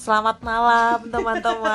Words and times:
Selamat 0.00 0.40
malam 0.40 1.12
teman-teman. 1.12 1.68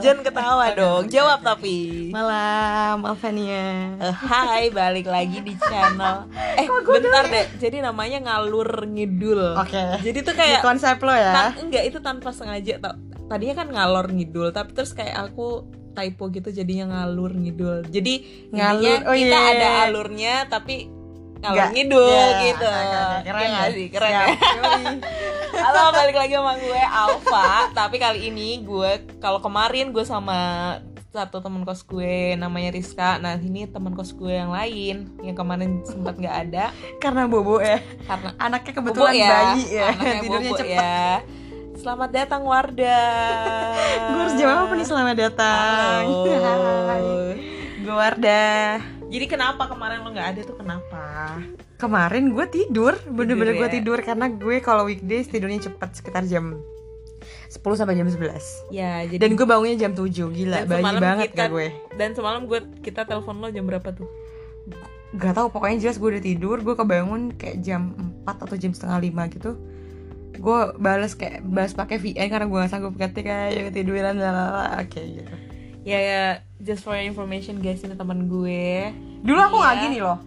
Jangan 0.00 0.24
ketawa 0.24 0.72
dong, 0.72 1.12
jawab 1.12 1.44
tapi. 1.44 2.08
Malam, 2.08 3.04
Alvania. 3.04 3.92
Hai, 4.00 4.72
balik 4.72 5.12
lagi 5.12 5.44
di 5.44 5.52
channel. 5.60 6.24
Eh, 6.52 6.68
bentar 6.68 7.28
deh. 7.28 7.48
Jadi 7.60 7.84
namanya 7.84 8.20
ngalur 8.24 8.88
ngidul. 8.88 9.60
Oke. 9.60 10.00
Jadi 10.00 10.24
tuh 10.24 10.32
Di 10.32 10.40
kayak 10.40 10.60
konsep 10.64 11.00
lo 11.00 11.12
ya. 11.12 11.32
tan- 11.32 11.68
enggak 11.68 11.84
itu 11.88 12.00
tanpa 12.00 12.32
sengaja 12.32 12.80
tau. 12.80 12.96
Tadinya 13.28 13.64
kan 13.64 13.68
ngalor 13.72 14.08
ngidul, 14.08 14.52
tapi 14.52 14.72
terus 14.72 14.92
kayak 14.92 15.32
aku 15.32 15.68
typo 15.92 16.32
gitu 16.32 16.48
jadinya 16.48 16.96
ngalur 16.96 17.32
ngidul. 17.36 17.84
Jadi 17.88 18.48
Ngalur, 18.52 19.04
oh 19.04 19.16
kita 19.16 19.36
iya. 19.36 19.52
ada 19.52 19.68
alurnya 19.88 20.48
tapi 20.48 20.88
Nggak. 21.44 21.68
ngidul 21.72 22.06
Ya, 22.08 22.26
gitu. 22.40 22.70
Keren 23.22 23.42
Iya 23.42 23.50
ya? 23.58 23.64
sih? 23.68 23.86
Keren 23.88 24.10
ya? 24.10 24.24
Halo, 25.62 25.82
balik 25.92 26.16
lagi 26.16 26.32
sama 26.32 26.54
gue 26.56 26.80
Alfa. 26.80 27.48
Tapi 27.72 27.96
kali 27.96 28.28
ini 28.28 28.62
gue 28.62 28.90
kalau 29.18 29.38
kemarin 29.38 29.90
gue 29.90 30.02
sama 30.02 30.38
satu 31.12 31.44
teman 31.44 31.60
kos 31.62 31.82
gue 31.82 32.34
namanya 32.34 32.70
Rizka. 32.70 33.18
Nah, 33.18 33.36
ini 33.36 33.66
teman 33.66 33.92
kos 33.92 34.10
gue 34.12 34.32
yang 34.32 34.48
lain 34.48 35.12
yang 35.20 35.34
kemarin 35.34 35.82
sempat 35.82 36.16
nggak 36.16 36.36
ada 36.48 36.64
Karena 36.96 37.26
bobo 37.26 37.58
ya. 37.58 37.82
karena 38.06 38.30
Anaknya 38.38 38.72
bobo 38.72 38.86
kebetulan 38.88 39.12
ya. 39.12 39.28
bayi 39.28 39.62
ya. 39.68 39.86
Anaknya 39.90 40.20
Tidurnya 40.22 40.40
bobo 40.46 40.56
cepet. 40.56 40.72
ya. 40.72 41.02
Selamat 41.72 42.10
datang 42.12 42.42
Warda. 42.42 43.02
Gue 43.98 44.18
harus 44.20 44.36
jawab 44.36 44.56
apa 44.62 44.72
nih 44.72 44.86
selamat 44.86 45.16
datang. 45.18 46.02
Hai. 46.88 47.10
Gue 47.82 47.90
Warda. 47.90 48.78
Jadi 49.10 49.26
kenapa 49.26 49.66
kemarin 49.66 50.06
lo 50.06 50.14
nggak 50.14 50.28
ada 50.30 50.40
tuh 50.46 50.54
kenapa? 50.54 51.02
Kemarin 51.76 52.30
gue 52.30 52.46
tidur, 52.46 52.94
bener-bener 53.04 53.58
gue 53.58 53.66
ya? 53.66 53.74
tidur 53.74 53.98
karena 53.98 54.30
gue 54.30 54.62
kalau 54.62 54.86
weekdays 54.86 55.26
tidurnya 55.26 55.58
cepet 55.60 55.90
sekitar 55.92 56.22
jam 56.24 56.62
10 57.50 57.58
sampai 57.74 57.98
jam 57.98 58.06
11 58.06 58.70
Ya, 58.70 59.02
jadi 59.02 59.18
Dan 59.18 59.34
gue 59.34 59.42
bangunnya 59.42 59.74
jam 59.76 59.92
7, 59.92 60.08
gila, 60.30 60.62
bayi 60.62 60.78
banget 60.96 61.28
kita- 61.28 61.50
gue 61.50 61.68
dan 61.92 62.14
semalam 62.14 62.46
gue 62.46 62.62
kita 62.80 63.02
telepon 63.02 63.42
lo 63.42 63.50
jam 63.50 63.66
berapa 63.66 63.90
tuh? 63.90 64.06
Gak 65.12 65.34
tau 65.34 65.50
pokoknya 65.50 65.82
jelas 65.82 65.98
gue 65.98 66.08
udah 66.08 66.22
tidur, 66.22 66.62
gue 66.62 66.72
kebangun 66.72 67.34
kayak 67.34 67.60
jam 67.60 67.92
4 68.22 68.46
atau 68.46 68.56
jam 68.56 68.70
setengah 68.70 68.98
5 69.02 69.26
gitu 69.28 69.52
Gue 70.32 70.58
bales 70.80 71.12
kayak 71.12 71.44
balas 71.44 71.74
pakai 71.74 71.98
VN 71.98 72.30
karena 72.30 72.46
gue 72.46 72.58
gak 72.58 72.72
sanggup 72.72 72.94
ketik 72.96 73.26
kayak 73.26 73.74
tiduran 73.74 74.16
lalala 74.16 74.80
oke 74.80 74.96
gitu 74.96 75.34
Ya, 75.82 75.98
ya, 75.98 76.22
just 76.58 76.86
for 76.86 76.94
your 76.94 77.02
information 77.02 77.58
guys, 77.58 77.82
ini 77.82 77.92
teman 77.92 78.30
gue. 78.30 78.94
Dulu 79.20 79.38
aku 79.40 79.56
Iya. 79.58 79.64
gak 79.64 79.76
gini 79.80 79.98
loh 79.98 80.18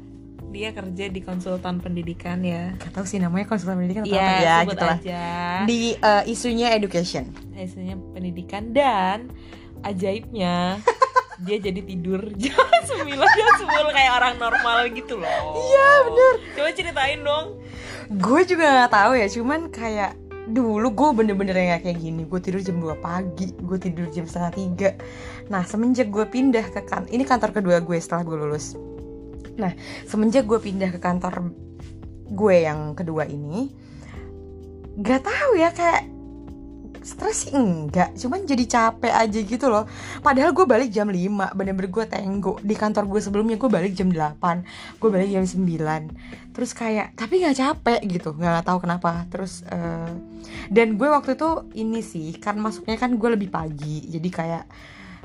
Dia 0.51 0.71
kerja 0.71 1.05
di 1.07 1.19
konsultan 1.19 1.79
pendidikan 1.79 2.39
ya. 2.39 2.75
Gak 2.75 2.91
tau 2.91 3.03
sih 3.03 3.19
namanya 3.19 3.43
konsultan 3.45 3.75
pendidikan 3.77 4.03
atau 4.03 4.15
Iya, 4.15 4.23
apa 4.25 4.39
ya 4.39 4.55
gitu 4.63 4.85
lah 4.85 4.97
aja. 4.97 5.23
Di 5.63 5.79
eh, 5.93 6.23
isunya 6.25 6.67
education 6.71 7.27
Hasilnya 7.51 7.95
pendidikan 8.11 8.71
dan 8.71 9.31
ajaibnya 9.81 10.79
dia 11.45 11.57
jadi 11.59 11.81
tidur 11.83 12.31
jam 12.35 12.55
9 12.55 13.03
jam 13.11 13.47
10 13.59 13.67
kayak 13.91 14.11
orang 14.13 14.35
normal 14.35 14.87
gitu 14.87 15.19
loh. 15.19 15.43
Iya, 15.53 15.87
bener 16.05 16.33
Coba 16.51 16.69
ceritain 16.71 17.19
dong. 17.19 17.45
Gue 18.15 18.41
juga 18.43 18.65
gak 18.81 18.91
tahu 18.91 19.11
ya, 19.15 19.27
cuman 19.27 19.67
kayak 19.67 20.15
dulu 20.45 20.87
gue 20.93 21.09
bener-bener 21.23 21.57
yang 21.57 21.81
kayak 21.81 21.99
gini 21.99 22.21
Gue 22.29 22.39
tidur 22.39 22.61
jam 22.61 22.77
2 22.77 23.01
pagi, 23.01 23.53
gue 23.53 23.77
tidur 23.81 24.05
jam 24.13 24.25
setengah 24.29 24.51
tiga. 24.53 24.89
Nah 25.49 25.65
semenjak 25.65 26.09
gue 26.09 26.25
pindah 26.25 26.65
ke 26.71 26.81
kan 26.85 27.05
Ini 27.09 27.25
kantor 27.25 27.51
kedua 27.53 27.81
gue 27.81 27.97
setelah 27.97 28.23
gue 28.23 28.37
lulus. 28.37 28.77
Nah 29.57 29.73
semenjak 30.05 30.45
gue 30.45 30.59
pindah 30.61 30.93
ke 30.95 30.99
kantor 31.01 31.51
gue 32.25 32.55
yang 32.65 32.97
kedua 32.97 33.29
ini 33.29 33.69
Gak 34.95 35.27
tahu 35.27 35.59
ya 35.59 35.75
kayak 35.75 36.14
stres 37.05 37.45
sih 37.45 37.53
enggak 37.53 38.17
cuman 38.17 38.49
jadi 38.49 38.65
capek 38.65 39.13
aja 39.13 39.39
gitu 39.45 39.69
loh. 39.69 39.85
Padahal 40.25 40.57
gue 40.57 40.65
balik 40.65 40.89
jam 40.89 41.05
5 41.05 41.53
bener-bener 41.53 41.93
gue 41.93 42.05
tenggo. 42.09 42.57
Di 42.65 42.73
kantor 42.73 43.05
gue 43.05 43.21
sebelumnya 43.21 43.61
gue 43.61 43.69
balik 43.69 43.93
jam 43.93 44.09
8 44.09 44.97
gue 44.97 45.09
balik 45.13 45.29
jam 45.29 45.45
9 45.45 46.49
terus 46.55 46.71
kayak 46.71 47.19
tapi 47.19 47.43
nggak 47.43 47.57
capek 47.61 47.99
gitu 48.09 48.33
nggak 48.33 48.65
tahu 48.65 48.81
kenapa. 48.81 49.29
Terus 49.29 49.61
eh, 49.69 50.11
dan 50.73 50.97
gue 50.97 51.05
waktu 51.05 51.37
itu 51.37 51.69
ini 51.77 52.01
sih 52.01 52.41
kan 52.41 52.57
masuknya 52.57 52.97
kan 52.97 53.13
gue 53.13 53.29
lebih 53.37 53.53
pagi. 53.53 54.09
Jadi 54.09 54.29
kayak 54.33 54.65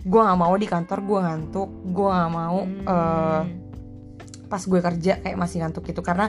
gue 0.05 0.21
nggak 0.21 0.37
mau 0.37 0.53
di 0.61 0.69
kantor 0.69 0.99
gue 1.01 1.19
ngantuk. 1.25 1.71
Gue 1.97 2.09
nggak 2.13 2.33
mau 2.33 2.61
Hmm. 2.61 3.49
pas 4.51 4.59
gue 4.67 4.81
kerja 4.83 5.23
kayak 5.23 5.39
masih 5.39 5.65
ngantuk 5.65 5.89
gitu. 5.89 6.05
Karena 6.05 6.29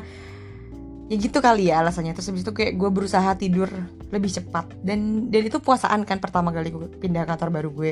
ya 1.11 1.15
gitu 1.19 1.43
kali 1.43 1.67
ya 1.67 1.83
alasannya. 1.83 2.15
Terus 2.15 2.31
habis 2.31 2.47
itu 2.47 2.53
kayak 2.55 2.79
gue 2.79 2.87
berusaha 2.87 3.35
tidur 3.35 3.67
lebih 4.11 4.29
cepat 4.29 4.75
dan 4.77 4.99
dan 5.27 5.41
itu 5.41 5.57
puasaan 5.57 6.03
kan 6.03 6.19
pertama 6.19 6.51
kali 6.51 6.69
gue 6.69 6.87
pindah 6.93 7.23
kantor 7.23 7.49
baru 7.49 7.69
gue 7.71 7.91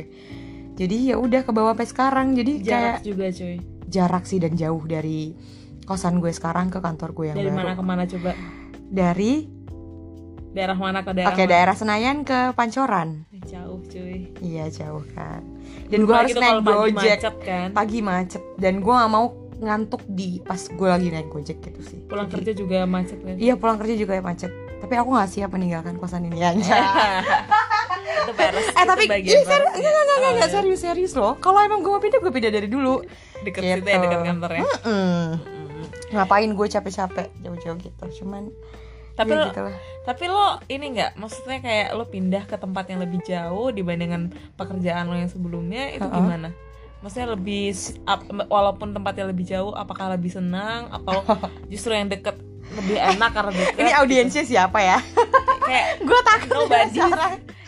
jadi 0.76 0.96
ya 1.06 1.16
udah 1.16 1.42
ke 1.42 1.52
bawah 1.52 1.72
sampai 1.72 1.88
sekarang 1.88 2.28
jadi 2.34 2.52
kayak 2.58 2.68
jarak 2.70 3.02
juga 3.02 3.26
cuy. 3.30 3.56
jarak 3.88 4.24
sih 4.24 4.38
dan 4.38 4.54
jauh 4.54 4.80
dari 4.82 5.34
kosan 5.84 6.20
gue 6.20 6.30
sekarang 6.30 6.68
ke 6.68 6.78
kantor 6.78 7.10
gue 7.12 7.26
yang 7.26 7.38
Dari 7.38 7.48
baru 7.48 7.58
mana 7.58 7.72
ke 7.74 7.84
mana 7.84 8.04
coba? 8.06 8.32
dari 8.86 9.34
Daerah 10.50 10.74
mana 10.74 11.00
ke 11.02 11.14
daerah 11.14 11.30
oke 11.30 11.40
mana? 11.40 11.52
daerah 11.52 11.76
Senayan 11.76 12.18
ke 12.22 12.40
Pancoran 12.54 13.10
Jauh 13.46 13.80
cuy. 13.84 14.34
iya 14.40 14.66
jauh 14.68 15.06
kan 15.10 15.46
dan 15.88 16.00
gue 16.02 16.16
harus 16.16 16.32
tuh 16.32 16.42
naik 16.42 16.62
gojek 16.62 17.18
macet 17.18 17.36
kan. 17.40 17.68
pagi 17.72 18.00
macet 18.02 18.44
dan 18.56 18.80
gue 18.80 18.92
gak 18.92 19.10
mau 19.10 19.30
ngantuk 19.56 20.02
di 20.06 20.40
pas 20.40 20.58
gue 20.58 20.88
lagi 20.88 21.08
naik 21.08 21.28
gojek 21.28 21.60
gitu 21.60 21.82
sih 21.82 22.00
Pulang 22.06 22.26
Jadi- 22.26 22.36
kerja 22.42 22.52
juga 22.56 22.78
macet 22.86 23.20
kan. 23.20 23.36
Iya 23.36 23.54
pulang 23.56 23.76
kerja 23.76 23.94
juga 23.94 24.14
ya 24.14 24.24
macet. 24.24 24.52
Tapi 24.80 24.94
aku 24.96 25.10
gak 25.12 25.30
siap 25.30 25.50
meninggalkan 25.50 25.96
kosan 25.96 26.24
ini 26.24 26.40
aja. 26.50 26.76
itu 28.20 28.34
peres. 28.34 28.68
eh 28.70 28.86
tapi 28.86 29.04
bagian 29.06 29.32
serius, 29.34 29.46
peresnya. 29.46 29.76
enggak, 29.76 29.92
enggak, 29.92 30.04
enggak, 30.04 30.18
Oh, 30.20 30.32
enggak, 30.32 30.46
iya. 30.46 30.56
serius 30.56 30.80
serius 30.82 31.14
loh. 31.14 31.34
Kalau 31.38 31.60
emang 31.60 31.80
gue 31.80 31.90
mau 31.90 31.98
pindah 31.98 32.20
gue 32.20 32.32
pindah 32.32 32.52
dari 32.52 32.68
dulu. 32.68 33.04
Deket 33.40 33.62
Gitu. 33.62 33.76
situ 33.78 33.88
ya, 33.88 33.98
deket 34.00 34.20
kantornya. 34.22 34.62
Mm-mm. 34.62 34.84
Mm. 34.86 35.30
Ngapain 36.12 36.50
gue 36.50 36.68
capek-capek 36.70 37.28
jauh-jauh 37.40 37.78
gitu. 37.78 38.04
Cuman 38.18 38.50
Tapi 39.14 39.30
ya 39.30 39.38
lo, 39.38 39.46
gitu 39.48 39.62
lah. 39.62 39.76
tapi 40.02 40.24
lo 40.26 40.48
ini 40.66 40.86
nggak, 40.92 41.12
maksudnya 41.16 41.60
kayak 41.60 41.92
lo 41.92 42.06
pindah 42.06 42.44
ke 42.46 42.56
tempat 42.56 42.88
yang 42.88 43.00
lebih 43.00 43.20
jauh 43.22 43.68
dibandingkan 43.70 44.30
pekerjaan 44.56 45.06
lo 45.06 45.16
yang 45.16 45.28
sebelumnya 45.28 45.92
itu 45.92 46.02
Uh-uh. 46.02 46.16
gimana? 46.16 46.50
Maksudnya 47.00 47.28
lebih 47.30 47.76
walaupun 48.46 48.92
tempatnya 48.92 49.28
lebih 49.28 49.44
jauh, 49.46 49.72
apakah 49.72 50.08
lebih 50.10 50.32
senang 50.32 50.88
atau 50.90 51.20
justru 51.72 51.92
yang 51.92 52.08
deket 52.08 52.40
lebih 52.78 52.98
enak 52.98 53.30
karena 53.34 53.52
deket? 53.56 53.78
Ini 53.82 53.92
audiensnya 53.98 54.44
siapa 54.46 54.80
ya? 54.82 55.00
kayak 55.70 55.88
gue 56.08 56.20
takut 56.26 56.56
Nobody. 56.66 56.98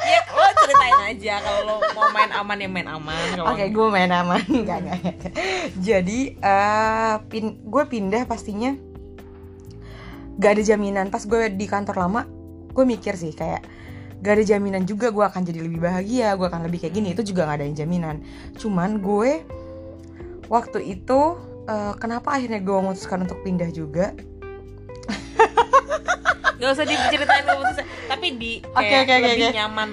ya 0.02 0.20
lo 0.34 0.48
ceritain 0.66 1.00
aja 1.14 1.34
kalau 1.46 1.62
lo 1.70 1.76
mau 1.94 2.10
main 2.10 2.32
aman 2.34 2.58
ya 2.58 2.70
main 2.70 2.88
aman. 2.90 3.26
Oke, 3.46 3.70
gue 3.70 3.88
main 3.94 4.10
aman 4.10 4.42
enggak, 4.50 4.78
enggak. 4.82 4.98
Jadi 5.78 6.20
eh 6.42 7.16
pin 7.30 7.62
gue 7.62 7.84
pindah 7.86 8.26
pastinya 8.26 8.74
gak 10.42 10.58
ada 10.58 10.64
jaminan. 10.66 11.14
Pas 11.14 11.22
gue 11.22 11.54
di 11.54 11.66
kantor 11.70 11.96
lama, 12.02 12.22
gue 12.74 12.86
mikir 12.86 13.14
sih 13.14 13.30
kayak 13.38 13.62
gak 14.26 14.42
ada 14.42 14.44
jaminan 14.46 14.90
juga 14.90 15.14
gue 15.14 15.22
akan 15.22 15.42
jadi 15.46 15.62
lebih 15.62 15.86
bahagia, 15.86 16.34
gue 16.34 16.48
akan 16.50 16.66
lebih 16.66 16.82
kayak 16.82 16.94
gini. 16.98 17.14
Itu 17.14 17.22
juga 17.22 17.46
gak 17.46 17.62
ada 17.62 17.66
yang 17.70 17.78
jaminan. 17.78 18.26
Cuman 18.58 18.98
gue 19.06 19.46
waktu 20.50 20.80
itu 20.98 21.38
eh, 21.70 21.94
kenapa 22.02 22.42
akhirnya 22.42 22.58
gue 22.58 22.74
memutuskan 22.74 23.30
untuk 23.30 23.46
pindah 23.46 23.70
juga? 23.70 24.18
Gak 26.62 26.70
usah 26.78 26.86
diceritain 26.86 27.42
keputusan 27.42 27.86
Tapi 28.06 28.28
di 28.38 28.52
kayak 28.62 28.78
oke, 28.78 29.14
oke, 29.18 29.26
lebih 29.26 29.50
oke. 29.50 29.58
nyaman 29.58 29.90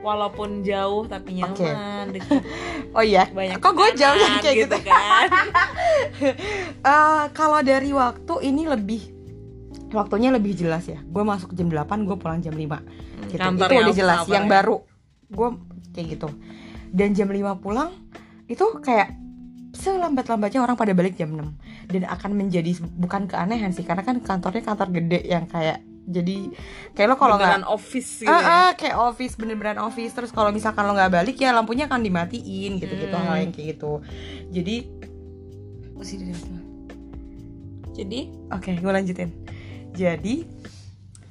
Walaupun 0.00 0.64
jauh 0.64 1.04
tapi 1.04 1.40
nyaman 1.40 2.08
deket, 2.12 2.40
Oh 2.96 3.04
iya, 3.04 3.28
Banyak 3.28 3.60
kok 3.60 3.72
gue 3.76 3.88
jauh 3.96 4.16
kayak 4.40 4.56
gitu? 4.68 4.76
kan 4.84 5.28
Eh, 6.92 7.24
kalau 7.36 7.60
dari 7.60 7.92
waktu 7.92 8.34
ini 8.48 8.64
lebih 8.64 9.00
waktunya 9.92 10.32
lebih 10.32 10.56
jelas 10.56 10.88
ya. 10.88 10.96
Gue 11.04 11.20
masuk 11.20 11.52
jam 11.52 11.68
8, 11.68 12.08
gue 12.08 12.16
pulang 12.16 12.40
jam 12.40 12.56
5. 12.56 12.64
Gitu. 13.28 13.36
Kantor 13.36 13.68
itu 13.68 13.76
udah 13.76 13.96
jelas. 13.96 14.18
Yang 14.24 14.44
ya? 14.48 14.50
baru 14.56 14.76
gue 15.28 15.48
kayak 15.92 16.06
gitu. 16.16 16.28
Dan 16.90 17.12
jam 17.12 17.28
5 17.28 17.60
pulang 17.60 17.92
itu 18.48 18.64
kayak 18.80 19.14
selambat-lambatnya 19.70 20.60
orang 20.66 20.74
pada 20.74 20.90
balik 20.90 21.14
jam 21.14 21.30
6 21.30 21.94
dan 21.94 22.02
akan 22.10 22.30
menjadi 22.34 22.74
bukan 22.98 23.30
keanehan 23.30 23.70
sih 23.70 23.86
karena 23.86 24.02
kan 24.02 24.18
kantornya 24.18 24.66
kantor 24.66 24.90
gede 24.90 25.22
yang 25.22 25.46
kayak 25.46 25.78
jadi 26.06 26.50
kayak 26.92 27.08
lo 27.08 27.16
kalau 27.16 27.36
nggak 27.36 27.68
office 27.68 28.24
gitu 28.24 28.32
ya. 28.32 28.68
ah, 28.68 28.70
kayak 28.74 28.96
office 28.98 29.34
bener-beneran 29.36 29.80
office 29.80 30.12
terus 30.12 30.30
kalau 30.30 30.50
misalkan 30.50 30.82
lo 30.82 30.92
nggak 30.92 31.12
balik 31.12 31.36
ya 31.36 31.52
lampunya 31.52 31.86
akan 31.86 32.00
dimatiin 32.00 32.78
gitu-gitu 32.78 33.12
Hmm. 33.12 33.26
hal 33.26 33.36
yang 33.38 33.52
kayak 33.52 33.76
gitu 33.76 33.92
jadi. 34.48 34.76
Jadi 37.92 38.20
Oke, 38.50 38.72
gue 38.74 38.88
lanjutin. 38.88 39.30
Jadi, 39.92 40.46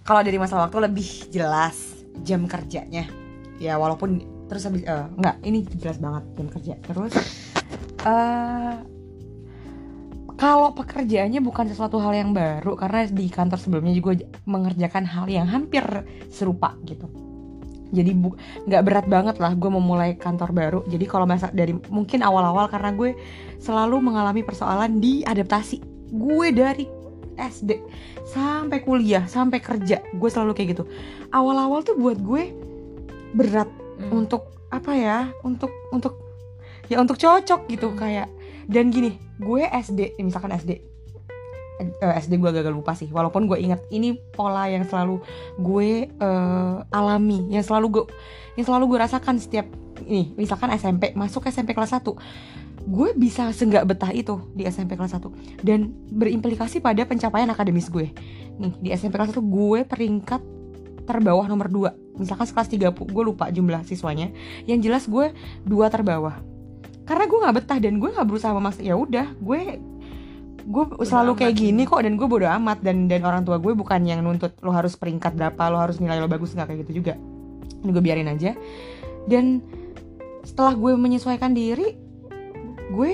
kalau 0.03 0.21
dari 0.21 0.37
masalah 0.37 0.67
waktu 0.67 0.85
lebih 0.85 1.09
jelas 1.31 1.75
jam 2.21 2.45
kerjanya. 2.45 3.09
Ya 3.57 3.75
walaupun 3.75 4.21
terus 4.45 4.63
habis 4.63 4.83
eh, 4.83 5.05
enggak, 5.17 5.35
ini 5.41 5.65
jelas 5.75 5.97
banget 5.97 6.23
jam 6.37 6.47
kerja. 6.47 6.73
Terus 6.79 7.13
eh 7.99 8.73
kalau 10.39 10.71
pekerjaannya 10.71 11.43
bukan 11.43 11.67
sesuatu 11.67 11.99
hal 11.99 12.15
yang 12.15 12.31
baru 12.31 12.79
karena 12.79 13.03
di 13.11 13.27
kantor 13.27 13.59
sebelumnya 13.59 13.91
juga 13.91 14.23
mengerjakan 14.47 15.03
hal 15.03 15.27
yang 15.27 15.45
hampir 15.51 15.83
serupa 16.31 16.79
gitu. 16.87 17.11
Jadi 17.91 18.15
nggak 18.69 18.83
berat 18.85 19.05
banget 19.09 19.35
lah 19.41 19.51
gue 19.57 19.67
memulai 19.67 20.15
kantor 20.15 20.55
baru. 20.55 20.79
Jadi 20.87 21.05
kalau 21.09 21.27
masa 21.27 21.51
dari 21.51 21.75
mungkin 21.91 22.23
awal-awal 22.23 22.71
karena 22.71 22.95
gue 22.95 23.17
selalu 23.59 23.99
mengalami 23.99 24.45
persoalan 24.45 25.03
di 25.03 25.25
adaptasi. 25.27 25.83
Gue 26.13 26.55
dari 26.55 26.87
SD 27.35 27.81
sampai 28.23 28.79
kuliah 28.79 29.25
sampai 29.27 29.59
kerja 29.59 29.99
gue 29.99 30.29
selalu 30.31 30.55
kayak 30.55 30.79
gitu. 30.79 30.83
Awal-awal 31.35 31.83
tuh 31.83 31.99
buat 31.99 32.15
gue 32.15 32.55
berat 33.35 33.69
Hmm. 33.99 34.23
untuk 34.23 34.47
apa 34.71 34.95
ya 34.95 35.17
untuk 35.43 35.75
untuk 35.91 36.15
ya 36.87 37.03
untuk 37.03 37.19
cocok 37.19 37.67
gitu 37.67 37.91
kayak 37.99 38.31
dan 38.69 38.93
gini 38.93 39.17
gue 39.41 39.65
SD 39.65 40.21
misalkan 40.21 40.53
SD 40.53 40.71
eh, 41.81 42.13
SD 42.21 42.37
gue 42.37 42.49
agak 42.53 42.69
lupa 42.69 42.93
sih 42.93 43.09
walaupun 43.09 43.49
gue 43.49 43.57
ingat 43.57 43.81
ini 43.89 44.13
pola 44.31 44.69
yang 44.69 44.85
selalu 44.85 45.19
gue 45.57 46.05
eh, 46.05 46.75
alami 46.93 47.49
yang 47.49 47.65
selalu 47.65 47.87
gue 47.89 48.03
yang 48.61 48.69
selalu 48.69 48.95
gue 48.95 48.99
rasakan 49.01 49.41
setiap 49.41 49.65
ini 50.05 50.37
misalkan 50.37 50.69
SMP 50.77 51.17
masuk 51.17 51.49
SMP 51.49 51.73
kelas 51.73 51.97
1 51.97 52.05
gue 52.89 53.09
bisa 53.17 53.51
senggak 53.51 53.83
betah 53.85 54.09
itu 54.15 54.39
di 54.55 54.63
SMP 54.63 54.95
kelas 54.95 55.17
1 55.19 55.65
dan 55.65 55.91
berimplikasi 56.09 56.79
pada 56.79 57.03
pencapaian 57.03 57.49
akademis 57.51 57.91
gue. 57.91 58.09
Nih 58.57 58.73
di 58.79 58.89
SMP 58.95 59.19
kelas 59.19 59.35
1 59.35 59.43
gue 59.43 59.79
peringkat 59.83 60.41
terbawah 61.03 61.45
nomor 61.45 61.67
2 61.67 62.17
misalkan 62.21 62.49
kelas 62.49 62.69
30 62.71 62.95
gue 62.95 63.23
lupa 63.23 63.51
jumlah 63.51 63.83
siswanya. 63.83 64.31
Yang 64.65 64.79
jelas 64.89 65.03
gue 65.05 65.31
dua 65.67 65.91
terbawah 65.91 66.48
karena 67.09 67.25
gue 67.25 67.37
nggak 67.41 67.55
betah 67.57 67.79
dan 67.81 67.97
gue 67.97 68.09
nggak 68.13 68.27
berusaha 68.29 68.53
memaksa 68.53 68.85
ya 68.85 68.93
udah 68.93 69.33
gue 69.41 69.81
gue 70.69 70.83
selalu 71.01 71.33
kayak 71.33 71.57
amat. 71.57 71.63
gini 71.65 71.81
kok 71.89 72.01
dan 72.05 72.13
gue 72.13 72.27
bodo 72.29 72.45
amat 72.45 72.85
dan 72.85 73.09
dan 73.09 73.25
orang 73.25 73.41
tua 73.41 73.57
gue 73.57 73.73
bukan 73.73 74.05
yang 74.05 74.21
nuntut 74.21 74.53
lo 74.61 74.69
harus 74.69 74.93
peringkat 74.93 75.33
berapa 75.33 75.57
lo 75.73 75.81
harus 75.81 75.97
nilai 75.97 76.21
lo 76.21 76.29
bagus 76.29 76.53
nggak 76.53 76.69
kayak 76.69 76.79
gitu 76.85 77.01
juga. 77.01 77.17
Ini 77.81 77.89
gue 77.89 78.03
biarin 78.05 78.29
aja. 78.29 78.53
Dan 79.25 79.65
setelah 80.45 80.77
gue 80.77 80.93
menyesuaikan 80.93 81.57
diri 81.57 81.97
gue 82.93 83.11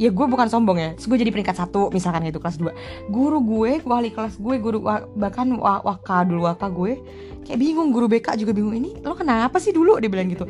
ya 0.00 0.08
gue 0.08 0.26
bukan 0.26 0.48
sombong 0.48 0.78
ya 0.80 0.90
Terus 0.96 1.06
gue 1.06 1.18
jadi 1.20 1.30
peringkat 1.30 1.56
satu 1.62 1.92
misalkan 1.92 2.24
gitu 2.26 2.40
kelas 2.40 2.58
2 2.58 3.12
guru 3.12 3.38
gue 3.44 3.84
wali 3.84 4.10
kelas 4.10 4.40
gue 4.40 4.56
guru 4.58 4.82
bahkan 5.14 5.46
wa- 5.54 5.84
waka 5.84 6.26
dulu 6.26 6.48
waka 6.48 6.66
gue 6.72 6.98
kayak 7.46 7.58
bingung 7.60 7.92
guru 7.92 8.08
BK 8.08 8.34
juga 8.40 8.50
bingung 8.56 8.74
ini 8.74 8.98
lo 9.02 9.14
kenapa 9.14 9.58
sih 9.58 9.70
dulu? 9.74 9.98
Dia 9.98 10.10
bilang 10.10 10.30
gitu 10.30 10.46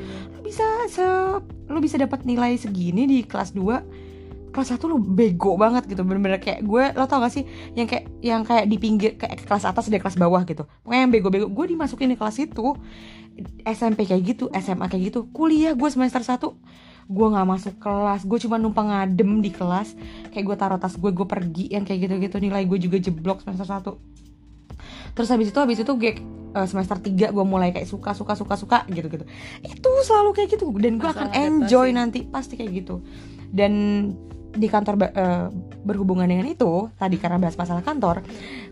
bisa 0.53 0.69
se 0.93 1.05
lo 1.73 1.79
bisa 1.81 1.97
dapat 1.97 2.29
nilai 2.29 2.61
segini 2.61 3.09
di 3.09 3.25
kelas 3.25 3.57
2 3.57 4.53
kelas 4.53 4.77
1 4.77 4.85
lo 4.85 5.01
bego 5.01 5.57
banget 5.57 5.89
gitu 5.89 6.05
bener-bener 6.05 6.37
kayak 6.37 6.61
gue 6.61 6.93
lo 6.93 7.09
tau 7.09 7.25
gak 7.25 7.33
sih 7.33 7.49
yang 7.73 7.89
kayak 7.89 8.05
yang 8.21 8.45
kayak 8.45 8.69
di 8.69 8.77
pinggir 8.77 9.17
kayak 9.17 9.49
kelas 9.49 9.65
atas 9.65 9.89
dan 9.89 9.97
kelas 9.97 10.21
bawah 10.21 10.45
gitu. 10.45 10.69
Pokoknya 10.85 11.09
yang 11.09 11.13
bego-bego 11.17 11.49
gue 11.49 11.73
dimasukin 11.73 12.13
di 12.13 12.21
kelas 12.21 12.37
itu 12.37 12.77
SMP 13.65 14.05
kayak 14.05 14.23
gitu 14.29 14.53
SMA 14.53 14.93
kayak 14.93 15.03
gitu 15.09 15.25
kuliah 15.33 15.73
gue 15.73 15.89
semester 15.89 16.21
1 16.21 16.37
gue 17.09 17.27
nggak 17.33 17.49
masuk 17.49 17.75
kelas 17.81 18.29
gue 18.29 18.39
cuma 18.45 18.61
numpang 18.61 18.93
ngadem 18.93 19.41
di 19.41 19.49
kelas 19.57 19.97
kayak 20.37 20.45
gue 20.45 20.57
taruh 20.61 20.77
tas 20.77 21.01
gue 21.01 21.11
gue 21.17 21.25
pergi 21.25 21.73
yang 21.73 21.89
kayak 21.89 22.13
gitu-gitu 22.13 22.37
nilai 22.45 22.69
gue 22.69 22.77
juga 22.77 23.01
jeblok 23.01 23.41
semester 23.41 23.65
1 23.65 25.17
terus 25.17 25.29
habis 25.33 25.49
itu 25.49 25.59
habis 25.59 25.81
itu 25.81 25.93
gue 25.97 26.21
eh, 26.55 26.67
semester 26.69 26.97
3 27.01 27.33
gue 27.33 27.45
mulai 27.45 27.73
kayak 27.73 27.89
suka 27.89 28.13
suka 28.13 28.37
suka 28.37 28.55
suka 28.57 28.79
gitu 28.93 29.09
gitu 29.09 29.25
itu 29.65 29.91
selalu 30.05 30.37
kayak 30.37 30.49
gitu 30.57 30.69
dan 30.79 31.01
gue 31.01 31.09
akan 31.09 31.29
enjoy 31.33 31.89
adaptasi. 31.91 31.99
nanti 31.99 32.21
pasti 32.29 32.55
kayak 32.57 32.73
gitu. 32.85 33.01
Dan 33.53 33.73
di 34.53 34.69
kantor 34.69 35.01
eh, 35.01 35.49
berhubungan 35.81 36.29
dengan 36.29 36.45
itu 36.45 36.93
tadi 37.01 37.17
karena 37.17 37.41
bahas 37.41 37.57
masalah 37.57 37.81
kantor 37.81 38.21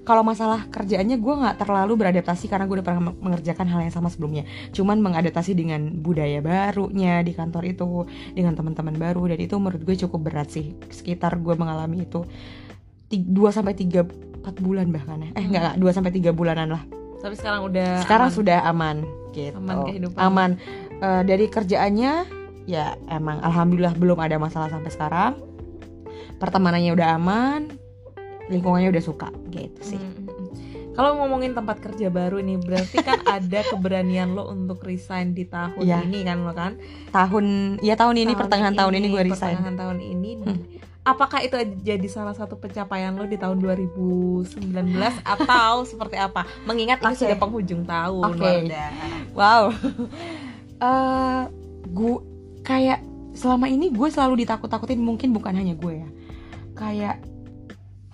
kalau 0.05 0.21
masalah 0.21 0.69
kerjaannya 0.69 1.17
gue 1.17 1.35
nggak 1.41 1.57
terlalu 1.57 2.05
beradaptasi 2.05 2.53
karena 2.53 2.69
gue 2.69 2.81
udah 2.81 2.87
pernah 2.87 3.17
mengerjakan 3.17 3.65
hal 3.69 3.81
yang 3.85 3.93
sama 3.93 4.13
sebelumnya. 4.13 4.45
Cuman 4.77 5.01
mengadaptasi 5.01 5.57
dengan 5.57 5.89
budaya 6.01 6.45
barunya 6.45 7.25
di 7.25 7.33
kantor 7.33 7.65
itu 7.65 8.05
dengan 8.37 8.57
teman-teman 8.57 8.97
baru 8.97 9.33
dan 9.33 9.39
itu 9.41 9.57
menurut 9.57 9.81
gue 9.81 9.97
cukup 10.05 10.21
berat 10.29 10.53
sih. 10.53 10.77
Sekitar 10.93 11.41
gue 11.41 11.55
mengalami 11.57 12.05
itu 12.05 12.25
2 13.11 13.57
sampai 13.57 13.75
3 13.75 14.07
4 14.41 14.57
bulan 14.65 14.89
bahkan 14.89 15.21
ya. 15.21 15.31
eh 15.37 15.45
enggak 15.45 15.77
enggak 15.77 15.77
2 15.83 15.97
sampai 15.97 16.13
3 16.17 16.33
bulanan 16.33 16.69
lah 16.73 17.00
tapi 17.21 17.35
sekarang 17.35 17.61
udah 17.65 17.91
sekarang 18.01 18.29
aman. 18.29 18.35
sudah 18.35 18.59
aman 18.65 18.97
gitu 19.31 19.55
Aman 19.55 19.77
kehidupan. 19.85 20.19
aman 20.19 20.51
Eh, 20.99 21.23
dari 21.23 21.47
kerjaannya 21.47 22.13
ya 22.67 22.93
emang 23.09 23.41
alhamdulillah 23.41 23.95
belum 23.95 24.19
ada 24.19 24.37
masalah 24.37 24.69
sampai 24.69 24.89
sekarang 24.89 25.33
pertemanannya 26.37 26.93
udah 26.93 27.09
aman 27.15 27.73
lingkungannya 28.47 28.91
udah 28.91 29.01
suka 29.01 29.29
gitu 29.49 29.81
sih 29.87 29.97
Mm, 29.97 30.13
mm, 30.19 30.29
mm. 30.29 30.49
Kalau 30.91 31.17
ngomongin 31.17 31.55
tempat 31.55 31.81
kerja 31.81 32.11
baru 32.11 32.37
nih, 32.39 32.61
berarti 32.61 32.99
kan 32.99 33.23
ada 33.39 33.65
keberanian 33.65 34.35
lo 34.35 34.45
untuk 34.47 34.83
resign 34.83 35.33
di 35.33 35.47
tahun 35.47 35.79
Iya. 35.79 36.03
ini 36.03 36.21
kan 36.21 36.45
lo 36.45 36.53
kan? 36.53 36.77
tahun 37.09 37.47
ya 37.79 37.95
tahun 37.95 38.17
ini 38.19 38.33
pertengahan 38.35 38.75
tahun 38.75 38.93
ini 38.95 39.07
gue 39.09 39.23
resign 39.25 39.57
Pertengahan 39.57 39.77
tahun 39.79 39.99
ini. 40.03 40.31
Hmm. 40.37 40.59
Apakah 41.01 41.41
itu 41.41 41.57
jadi 41.81 42.05
salah 42.13 42.37
satu 42.37 42.61
pencapaian 42.61 43.17
lo 43.17 43.25
di 43.25 43.41
tahun 43.41 43.57
2019 43.57 44.53
atau 45.37 45.89
seperti 45.89 46.21
apa? 46.21 46.45
Mengingat 46.69 47.01
ini 47.01 47.17
Oke. 47.17 47.21
sudah 47.25 47.37
penghujung 47.41 47.83
tahun, 47.89 48.37
Oke. 48.37 48.45
Wardah. 48.45 48.91
Wow. 49.33 49.63
Eh, 50.81 51.43
gue 51.93 52.17
kayak 52.65 53.05
selama 53.37 53.69
ini 53.69 53.93
gue 53.93 54.09
selalu 54.09 54.49
ditakut-takutin 54.49 54.97
mungkin 54.97 55.37
bukan 55.37 55.53
hanya 55.53 55.77
gue 55.77 56.01
ya. 56.01 56.09
Kayak 56.73 57.21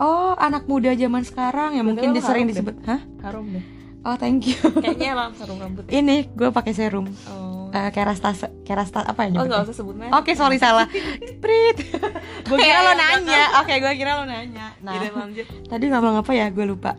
oh 0.02 0.34
anak 0.34 0.66
muda 0.66 0.90
zaman 0.98 1.22
sekarang 1.22 1.78
ya 1.78 1.86
mungkin 1.86 2.10
Padahal 2.10 2.18
dia 2.18 2.26
sering 2.26 2.42
harum 2.42 2.50
deh. 2.50 2.58
disebut 2.58 2.76
hah? 2.82 3.00
Harum 3.22 3.46
deh. 3.54 3.64
Oh 4.02 4.18
thank 4.18 4.50
you. 4.50 4.58
Kayaknya 4.82 5.14
lah 5.14 5.26
sarung 5.38 5.62
rambut. 5.62 5.86
Ini 5.86 6.26
gue 6.34 6.48
pakai 6.50 6.74
serum. 6.74 7.06
Oh. 7.30 7.45
Eh 7.76 7.90
kerastase, 7.90 8.48
kerasta 8.64 9.04
apa 9.04 9.28
ya 9.28 9.36
Oh 9.36 9.44
nggak 9.44 9.68
usah 9.68 9.76
sebut 9.76 9.92
merek. 9.92 10.12
Oke 10.14 10.32
sorry 10.32 10.56
salah. 10.56 10.88
Prit. 11.44 11.76
gue 12.48 12.56
kira 12.56 12.80
lo 12.80 12.90
Ya, 12.90 12.96
nanya. 12.96 13.42
Oke 13.60 13.76
gue 13.76 13.92
kira 13.94 14.16
lo 14.16 14.24
nanya. 14.24 14.72
Nah 14.80 14.96
Jadi 14.96 15.06
lanjut. 15.12 15.46
tadi 15.68 15.84
ngomong 15.86 16.24
apa 16.24 16.32
ya? 16.32 16.48
Gue 16.48 16.64
lupa. 16.64 16.96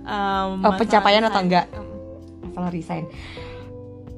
Um, 0.00 0.60
Oh, 0.60 0.72
pencapaian 0.74 1.20
atau 1.20 1.32
resign. 1.34 1.44
enggak? 1.44 1.66
Um, 1.70 1.84
Masalah 2.46 2.70
resign. 2.70 3.04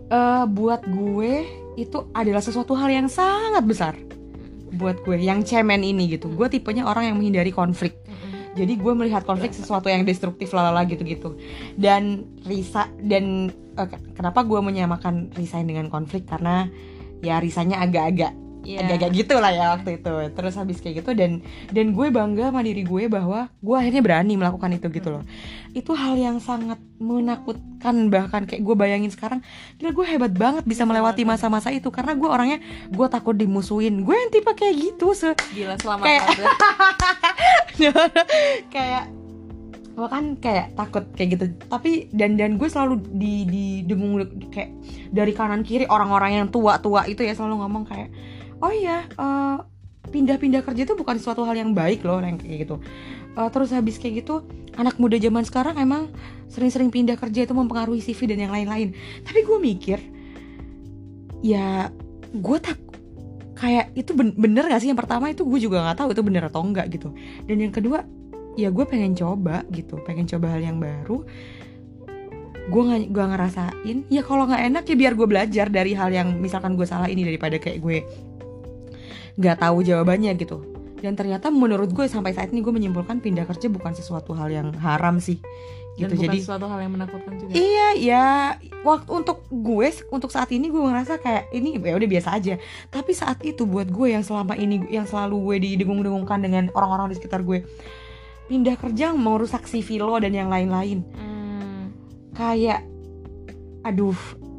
Eh 0.06 0.44
buat 0.46 0.86
gue 0.86 1.32
itu 1.74 1.98
adalah 2.12 2.40
sesuatu 2.40 2.72
hal 2.72 2.88
yang 2.88 3.06
sangat 3.06 3.60
besar 3.62 3.94
buat 4.68 4.98
gue 5.00 5.16
yang 5.16 5.40
cemen 5.40 5.80
ini 5.80 6.10
gitu 6.10 6.28
gue 6.28 6.48
tipenya 6.48 6.84
orang 6.84 7.08
yang 7.08 7.16
menghindari 7.16 7.50
konflik. 7.50 7.96
Jadi 8.56 8.72
gue 8.72 8.92
melihat 8.92 9.22
konflik 9.22 9.52
sesuatu 9.52 9.86
yang 9.86 10.02
destruktif 10.02 10.50
lalala 10.50 10.82
gitu-gitu. 10.82 11.36
Dan 11.74 12.24
risa 12.42 12.88
dan 12.98 13.48
ke- 13.70 14.00
kenapa 14.12 14.40
gue 14.42 14.58
menyamakan 14.58 15.30
resign 15.32 15.64
dengan 15.64 15.86
konflik? 15.86 16.24
Karena 16.24 16.66
ya 17.18 17.36
risanya 17.36 17.78
agak-agak 17.78 18.32
Iya. 18.66 18.82
agak-agak 18.82 19.10
gitu 19.14 19.34
lah 19.38 19.52
ya 19.52 19.66
waktu 19.72 19.90
itu. 19.96 20.10
Terus 20.32 20.54
habis 20.56 20.82
kayak 20.82 20.98
gitu 20.98 21.14
dan 21.14 21.38
dan 21.70 21.94
gue 21.94 22.06
bangga 22.08 22.50
sama 22.50 22.60
diri 22.60 22.82
gue 22.82 23.06
bahwa 23.06 23.46
gue 23.54 23.76
akhirnya 23.78 24.02
berani 24.02 24.34
melakukan 24.34 24.74
itu 24.74 24.90
gitu 24.90 25.08
loh. 25.08 25.22
Itu 25.70 25.94
hal 25.94 26.18
yang 26.18 26.42
sangat 26.42 26.82
menakutkan 26.98 28.10
bahkan. 28.10 28.42
Kayak 28.42 28.66
gue 28.66 28.74
bayangin 28.74 29.14
sekarang 29.14 29.38
gila 29.78 29.94
gue 29.94 30.06
hebat 30.08 30.32
banget 30.34 30.66
bisa 30.66 30.82
melewati 30.82 31.22
masa-masa 31.22 31.70
itu. 31.70 31.94
Karena 31.94 32.18
gue 32.18 32.26
orangnya 32.26 32.58
gue 32.90 33.06
takut 33.06 33.38
dimusuhin. 33.38 34.02
Gue 34.02 34.18
yang 34.18 34.30
tipe 34.30 34.50
kayak 34.50 34.74
gitu 34.74 35.14
se 35.14 35.30
Gila 35.54 35.78
selamat 35.78 36.02
Kayak-. 36.02 36.26
kayak 38.74 39.04
gue 39.96 40.08
kan 40.12 40.36
kayak 40.36 40.76
takut 40.76 41.04
kayak 41.16 41.40
gitu. 41.40 41.44
Tapi 41.72 42.12
dan 42.12 42.36
dan 42.36 42.60
gue 42.60 42.68
selalu 42.68 43.00
di 43.16 43.48
di 43.48 43.64
dengung 43.88 44.20
kayak 44.52 44.70
dari 45.08 45.32
kanan 45.32 45.64
kiri 45.64 45.88
orang-orang 45.88 46.44
yang 46.44 46.46
tua-tua 46.52 47.08
itu 47.08 47.24
ya 47.24 47.32
selalu 47.32 47.64
ngomong 47.64 47.88
kayak 47.88 48.12
oh 48.60 48.72
iya 48.72 49.08
eh, 49.08 49.56
pindah-pindah 50.12 50.62
kerja 50.62 50.84
itu 50.84 50.94
bukan 50.94 51.16
suatu 51.16 51.42
hal 51.48 51.56
yang 51.56 51.72
baik 51.72 52.04
loh 52.04 52.20
yang 52.20 52.36
kayak 52.36 52.68
gitu. 52.68 52.76
Eh, 53.36 53.48
terus 53.52 53.72
habis 53.72 53.96
kayak 53.96 54.24
gitu 54.24 54.44
anak 54.76 55.00
muda 55.00 55.16
zaman 55.16 55.44
sekarang 55.44 55.76
emang 55.80 56.12
sering-sering 56.52 56.92
pindah 56.92 57.16
kerja 57.16 57.48
itu 57.48 57.56
mempengaruhi 57.56 58.04
CV 58.04 58.36
dan 58.36 58.48
yang 58.48 58.52
lain-lain. 58.52 58.92
Tapi 59.24 59.40
gue 59.44 59.58
mikir 59.60 59.98
ya 61.44 61.88
gue 62.32 62.58
tak 62.60 62.80
kayak 63.56 63.96
itu 63.96 64.12
ben- 64.12 64.36
bener 64.36 64.68
gak 64.68 64.84
sih? 64.84 64.88
Yang 64.92 65.00
pertama 65.02 65.32
itu 65.32 65.42
gue 65.42 65.60
juga 65.60 65.82
nggak 65.82 65.98
tahu 65.98 66.08
itu 66.12 66.22
bener 66.22 66.44
atau 66.46 66.60
enggak 66.62 66.86
gitu. 66.92 67.10
Dan 67.48 67.56
yang 67.64 67.72
kedua 67.72 68.04
ya 68.56 68.68
gue 68.72 68.84
pengen 68.84 69.12
coba 69.16 69.64
gitu 69.72 70.00
pengen 70.04 70.28
coba 70.28 70.54
hal 70.54 70.62
yang 70.62 70.78
baru. 70.78 71.24
Gue 72.66 72.82
nggak 72.82 73.02
gua 73.14 73.26
ngerasain 73.32 73.96
ya 74.10 74.22
kalau 74.26 74.44
nggak 74.46 74.62
enak 74.68 74.84
ya 74.86 74.96
biar 74.98 75.12
gue 75.16 75.26
belajar 75.26 75.66
dari 75.72 75.96
hal 75.96 76.12
yang 76.12 76.36
misalkan 76.36 76.76
gue 76.76 76.86
salah 76.86 77.08
ini 77.08 77.24
daripada 77.24 77.56
kayak 77.56 77.78
gue 77.80 77.98
nggak 79.40 79.56
tahu 79.64 79.80
jawabannya 79.82 80.36
gitu. 80.36 80.60
Dan 80.96 81.12
ternyata 81.12 81.52
menurut 81.52 81.92
gue 81.92 82.08
sampai 82.08 82.32
saat 82.32 82.50
ini 82.52 82.64
gue 82.64 82.72
menyimpulkan 82.72 83.20
pindah 83.20 83.44
kerja 83.44 83.68
bukan 83.68 83.92
sesuatu 83.92 84.32
hal 84.32 84.48
yang 84.48 84.68
haram 84.80 85.20
sih 85.20 85.38
Dan 85.96 86.12
gitu 86.12 86.14
bukan 86.20 86.26
jadi 86.28 86.38
sesuatu 86.44 86.66
hal 86.68 86.78
yang 86.84 86.92
menakutkan 86.92 87.32
juga. 87.40 87.52
Iya, 87.56 87.88
ya 87.96 88.24
waktu 88.84 89.10
untuk 89.10 89.48
gue 89.48 89.88
untuk 90.12 90.28
saat 90.28 90.52
ini 90.52 90.68
gue 90.68 90.78
ngerasa 90.78 91.16
kayak 91.24 91.48
ini 91.56 91.80
ya 91.80 91.96
udah 91.96 92.08
biasa 92.08 92.28
aja. 92.36 92.54
Tapi 92.92 93.12
saat 93.16 93.40
itu 93.42 93.64
buat 93.64 93.88
gue 93.88 94.12
yang 94.12 94.20
selama 94.20 94.54
ini 94.60 94.84
yang 94.92 95.08
selalu 95.08 95.40
gue 95.40 95.56
didengung-dengungkan 95.72 96.44
dengan 96.44 96.68
orang-orang 96.76 97.10
di 97.12 97.16
sekitar 97.16 97.40
gue 97.40 97.64
pindah 98.46 98.78
kerja 98.78 99.10
merusak 99.16 99.66
CV 99.66 99.98
lo 99.98 100.20
dan 100.20 100.36
yang 100.36 100.52
lain-lain. 100.52 101.00
Hmm. 101.16 101.90
Kayak 102.36 102.84
aduh, 103.82 104.14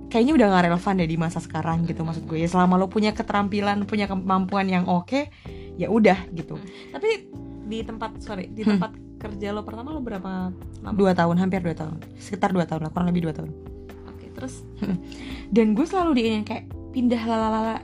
kayaknya 0.10 0.34
udah 0.42 0.48
gak 0.56 0.64
relevan 0.72 0.94
deh 1.04 1.10
di 1.10 1.18
masa 1.20 1.38
sekarang 1.38 1.86
gitu 1.86 2.02
maksud 2.02 2.26
gue. 2.26 2.42
Ya 2.42 2.50
selama 2.50 2.82
lo 2.82 2.90
punya 2.90 3.14
keterampilan, 3.14 3.86
punya 3.86 4.10
kemampuan 4.10 4.68
yang 4.68 4.90
oke, 4.90 5.30
ya 5.78 5.88
udah 5.88 6.18
gitu. 6.34 6.58
Tapi 6.92 7.30
di 7.68 7.84
tempat 7.84 8.18
sorry 8.24 8.50
di 8.50 8.66
Hmm. 8.66 9.07
Kerja 9.18 9.54
lo 9.54 9.66
pertama 9.66 9.94
lo 9.94 10.00
berapa 10.02 10.54
lama? 10.54 10.96
Dua 10.96 11.12
tahun, 11.18 11.36
hampir 11.42 11.62
dua 11.66 11.74
tahun, 11.74 11.98
sekitar 12.22 12.54
dua 12.54 12.70
tahun 12.70 12.88
lah, 12.88 12.92
kurang 12.94 13.10
lebih 13.10 13.30
dua 13.30 13.34
tahun. 13.34 13.52
Oke 14.14 14.30
terus 14.38 14.62
dan 15.56 15.74
gue 15.74 15.86
selalu 15.86 16.12
diinin 16.18 16.46
kayak 16.46 16.70
pindah 16.94 17.22
lalala 17.26 17.82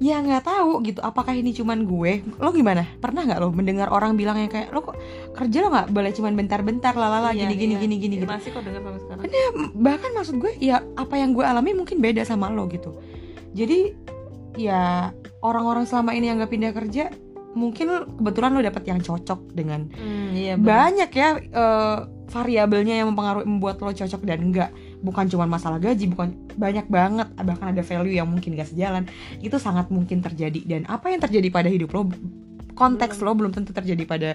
ya 0.00 0.16
nggak 0.24 0.48
tahu 0.48 0.80
gitu 0.80 1.04
apakah 1.04 1.36
ini 1.36 1.52
cuman 1.52 1.84
gue 1.84 2.24
lo 2.40 2.50
gimana 2.56 2.88
pernah 3.04 3.20
nggak 3.20 3.36
lo 3.36 3.52
mendengar 3.52 3.92
orang 3.92 4.16
bilang 4.16 4.40
yang 4.40 4.48
kayak 4.48 4.72
lo 4.72 4.80
kok 4.80 4.96
kerja 5.36 5.60
lo 5.60 5.68
nggak 5.68 5.92
boleh 5.92 6.10
cuman 6.16 6.32
bentar-bentar 6.40 6.96
lalala 6.96 7.36
Iya, 7.36 7.44
gini 7.44 7.54
gini 7.60 7.74
iya. 7.76 7.80
gini 7.84 7.94
gini 8.00 8.14
gitu 8.24 8.26
masih 8.32 8.48
kok 8.56 8.64
dengar 8.64 8.80
sampai 8.80 9.00
sekarang. 9.04 9.22
bahkan 9.76 10.10
maksud 10.16 10.40
gue 10.40 10.56
ya 10.56 10.80
apa 10.96 11.20
yang 11.20 11.36
gue 11.36 11.44
alami 11.44 11.76
mungkin 11.76 12.00
beda 12.00 12.24
sama 12.24 12.48
lo 12.48 12.64
gitu 12.72 12.96
jadi 13.52 13.92
ya 14.56 15.12
orang-orang 15.44 15.84
selama 15.84 16.16
ini 16.16 16.32
yang 16.32 16.40
nggak 16.40 16.52
pindah 16.52 16.72
kerja 16.72 17.12
mungkin 17.50 17.86
kebetulan 18.14 18.54
lo 18.54 18.62
dapet 18.62 18.86
yang 18.86 19.02
cocok 19.02 19.50
dengan 19.50 19.90
Hmm, 19.90 20.30
iya 20.32 20.54
banyak 20.54 21.10
ya 21.10 21.28
eh, 21.36 21.98
variabelnya 22.30 22.94
yang 23.02 23.10
mempengaruhi 23.10 23.42
membuat 23.42 23.82
lo 23.82 23.90
cocok 23.90 24.22
dan 24.22 24.38
enggak. 24.38 24.70
Bukan 25.02 25.26
cuma 25.26 25.50
masalah 25.50 25.82
gaji 25.82 26.06
bukan 26.06 26.30
banyak 26.54 26.86
banget 26.86 27.26
bahkan 27.34 27.74
ada 27.74 27.82
value 27.82 28.14
yang 28.14 28.30
mungkin 28.30 28.54
gak 28.54 28.70
sejalan. 28.70 29.10
Itu 29.42 29.58
sangat 29.58 29.90
mungkin 29.90 30.22
terjadi. 30.22 30.62
Dan 30.62 30.86
apa 30.86 31.10
yang 31.10 31.18
terjadi 31.18 31.50
pada 31.50 31.66
hidup 31.66 31.90
lo? 31.90 32.06
Konteks 32.78 33.18
lo 33.20 33.34
belum 33.34 33.50
tentu 33.50 33.74
terjadi 33.74 34.04
pada 34.06 34.30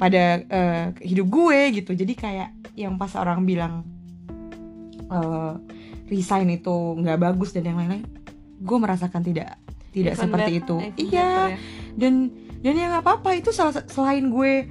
pada 0.00 0.22
eh, 0.40 0.86
hidup 1.04 1.28
gue 1.28 1.76
gitu. 1.76 1.92
Jadi 1.92 2.16
kayak 2.16 2.48
yang 2.72 2.96
pas 2.96 3.12
orang 3.20 3.44
bilang 3.44 3.84
eh, 5.12 5.52
resign 6.08 6.48
itu 6.50 6.72
nggak 6.96 7.20
bagus 7.20 7.52
dan 7.52 7.68
yang 7.68 7.76
lain-lain 7.78 8.06
gue 8.60 8.76
merasakan 8.76 9.20
tidak 9.20 9.56
tidak 9.90 10.14
Even 10.16 10.22
seperti 10.24 10.52
that- 10.56 10.60
itu. 10.64 10.76
iya. 11.10 11.30
ya. 11.52 11.58
Dan 11.96 12.30
dan 12.60 12.72
ya 12.76 12.86
nggak 12.92 13.02
apa-apa 13.02 13.40
itu 13.40 13.50
salah 13.50 13.72
selain 13.88 14.28
gue 14.28 14.68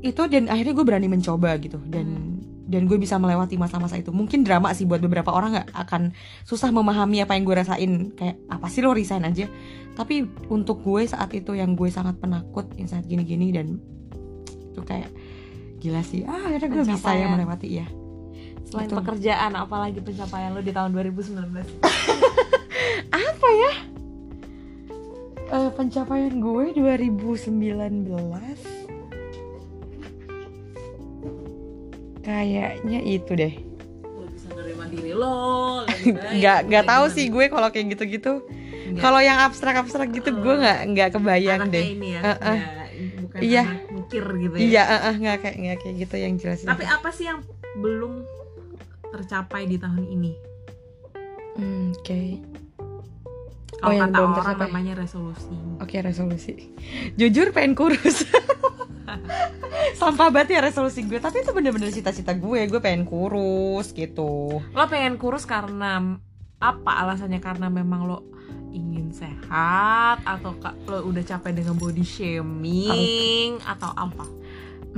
itu 0.00 0.22
dan 0.30 0.46
akhirnya 0.46 0.72
gue 0.72 0.86
berani 0.86 1.08
mencoba 1.10 1.58
gitu. 1.58 1.78
Dan 1.84 2.06
Hmm. 2.06 2.26
dan 2.68 2.84
gue 2.84 3.00
bisa 3.00 3.16
melewati 3.16 3.56
masa-masa 3.56 3.96
itu. 3.96 4.12
Mungkin 4.12 4.44
drama 4.44 4.70
sih 4.76 4.84
buat 4.84 5.00
beberapa 5.00 5.32
orang 5.32 5.56
nggak 5.56 5.68
akan 5.74 6.12
susah 6.44 6.68
memahami 6.68 7.24
apa 7.24 7.32
yang 7.34 7.48
gue 7.48 7.56
rasain. 7.56 7.92
Kayak 8.14 8.36
apa 8.46 8.66
sih 8.68 8.84
lo 8.84 8.92
resign 8.92 9.24
aja? 9.24 9.48
Tapi 9.96 10.22
untuk 10.46 10.84
gue 10.84 11.02
saat 11.08 11.32
itu 11.34 11.56
yang 11.56 11.74
gue 11.74 11.90
sangat 11.90 12.20
penakut 12.22 12.70
yang 12.78 12.86
saat 12.86 13.08
gini-gini 13.08 13.50
dan 13.50 13.80
itu 14.70 14.80
kayak 14.84 15.10
gila 15.80 16.04
sih. 16.04 16.22
Ah 16.28 16.46
akhirnya 16.46 16.68
gue 16.70 16.84
bisa 16.86 17.10
ya 17.10 17.26
melewati 17.26 17.68
ya 17.72 17.86
Selain 18.68 18.84
Betul. 18.84 19.00
pekerjaan 19.00 19.52
apalagi 19.56 19.98
pencapaian 20.04 20.52
lo 20.52 20.60
di 20.60 20.76
tahun 20.76 20.92
2019? 20.92 21.40
apa 23.16 23.48
ya 23.48 23.72
Eh, 25.48 25.70
pencapaian 25.72 26.34
gue 26.36 26.64
2019 26.72 27.48
kayaknya 32.20 33.00
itu 33.00 33.32
deh. 33.32 33.54
Diri 34.88 35.12
lo, 35.12 35.84
baik, 35.84 36.16
nggak 36.40 36.58
nggak 36.64 36.84
tahu 36.88 37.04
gimana? 37.04 37.16
sih 37.16 37.24
gue 37.28 37.44
kalau 37.52 37.68
kayak 37.68 37.92
gitu-gitu. 37.92 38.40
Kalau 38.96 39.20
yang 39.20 39.36
abstrak-abstrak 39.44 40.08
gitu 40.10 40.32
gue 40.32 40.54
nggak 40.56 40.78
nggak 40.88 41.08
kebayang 41.12 41.68
Anaknya 41.68 41.76
deh. 41.76 41.84
ini 41.86 42.08
ya, 42.08 42.20
bukan 43.20 43.38
Iya. 43.44 43.62
mikir 43.92 44.24
gitu 44.40 44.54
ya. 44.56 44.64
iya 44.64 44.82
eh, 45.04 45.14
nggak 45.14 45.36
kayak 45.44 45.56
nggak 45.60 45.76
kayak 45.84 45.94
gitu 46.00 46.14
yang 46.16 46.34
jelas 46.40 46.64
Tapi 46.64 46.84
apa 46.88 47.08
sih 47.12 47.28
yang 47.28 47.44
belum 47.76 48.24
tercapai 49.12 49.68
di 49.68 49.76
tahun 49.76 50.04
ini? 50.08 50.32
Hmm, 51.52 51.92
oke 51.92 52.20
Kalau 53.78 53.94
yang 53.94 54.10
kata 54.10 54.18
belum 54.18 54.30
orang 54.34 54.42
tercapai. 54.42 54.66
namanya 54.70 54.92
resolusi. 54.98 55.54
oke 55.78 55.96
resolusi 56.02 56.54
jujur 57.14 57.54
pengen 57.54 57.72
kurus 57.78 58.26
sampah 60.00 60.28
banget 60.34 60.58
ya 60.58 60.60
resolusi 60.66 61.06
gue 61.06 61.22
tapi 61.22 61.46
itu 61.46 61.54
bener-bener 61.54 61.94
cita-cita 61.94 62.34
gue 62.34 62.66
gue 62.66 62.80
pengen 62.82 63.06
kurus 63.06 63.94
gitu 63.94 64.60
Lo 64.74 64.84
pengen 64.90 65.14
kurus 65.16 65.46
karena 65.46 66.18
apa 66.58 67.06
alasannya? 67.06 67.38
Karena 67.38 67.70
memang 67.70 68.06
lo 68.06 68.18
ingin 68.74 69.14
sehat 69.14 70.20
atau 70.26 70.52
lo 70.90 70.98
udah 71.08 71.22
capek 71.24 71.54
dengan 71.54 71.78
body 71.78 72.04
shaming 72.04 73.62
atau 73.62 73.90
apa? 73.94 74.26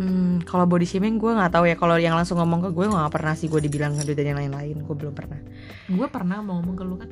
Hmm, 0.01 0.41
kalau 0.49 0.65
body 0.65 0.89
shaming 0.89 1.21
gue 1.21 1.33
nggak 1.37 1.53
tahu 1.53 1.69
ya. 1.69 1.77
Kalau 1.77 2.01
yang 2.01 2.17
langsung 2.17 2.41
ngomong 2.41 2.65
ke 2.65 2.71
gue 2.73 2.87
nggak 2.89 3.13
pernah 3.13 3.37
sih 3.37 3.47
gue 3.53 3.61
dibilang 3.61 3.93
ngedut 3.93 4.17
dan 4.17 4.33
yang 4.35 4.39
lain-lain. 4.41 4.77
Gue 4.83 4.97
belum 4.97 5.13
pernah. 5.13 5.39
Gue 5.87 6.09
pernah 6.09 6.41
mau 6.41 6.59
ngomong 6.59 6.77
ke 6.77 6.85
lo 6.85 6.97
kan, 6.97 7.11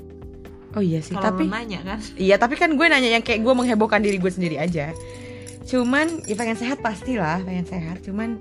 Oh 0.79 0.83
iya 0.85 1.03
sih. 1.03 1.11
kalau 1.11 1.35
tapi 1.35 1.51
nanya 1.51 1.83
kan, 1.83 1.99
iya 2.31 2.39
tapi 2.39 2.55
kan 2.55 2.71
gue 2.71 2.87
nanya 2.87 3.11
yang 3.11 3.25
kayak 3.27 3.43
gue 3.43 3.51
menghebohkan 3.51 3.99
diri 3.99 4.15
gue 4.17 4.31
sendiri 4.31 4.57
aja. 4.57 4.95
Cuman 5.67 6.23
ya 6.23 6.39
pengen 6.39 6.55
sehat 6.55 6.79
pastilah, 6.79 7.43
pengen 7.43 7.67
sehat. 7.67 8.07
Cuman 8.07 8.39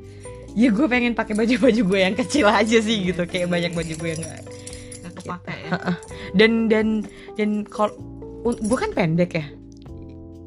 ya 0.53 0.69
gue 0.69 0.85
pengen 0.85 1.11
pakai 1.11 1.33
baju-baju 1.33 1.81
gue 1.83 1.99
yang 1.99 2.13
kecil 2.13 2.45
aja 2.45 2.77
sih 2.77 3.01
Iya 3.01 3.05
gitu. 3.11 3.23
sih. 3.25 3.29
Kayak 3.33 3.47
banyak 3.49 3.71
baju 3.73 3.93
gue 3.97 4.09
yang 4.13 4.21
nggak. 4.21 4.41
gak 5.01 5.13
kepake 5.17 5.55
ya. 5.65 5.69
Dan 6.31 6.51
dan 6.69 6.87
dan 7.33 7.49
kalau 7.65 7.97
gue 8.45 8.77
kan 8.77 8.93
pendek 8.93 9.33
ya. 9.33 9.45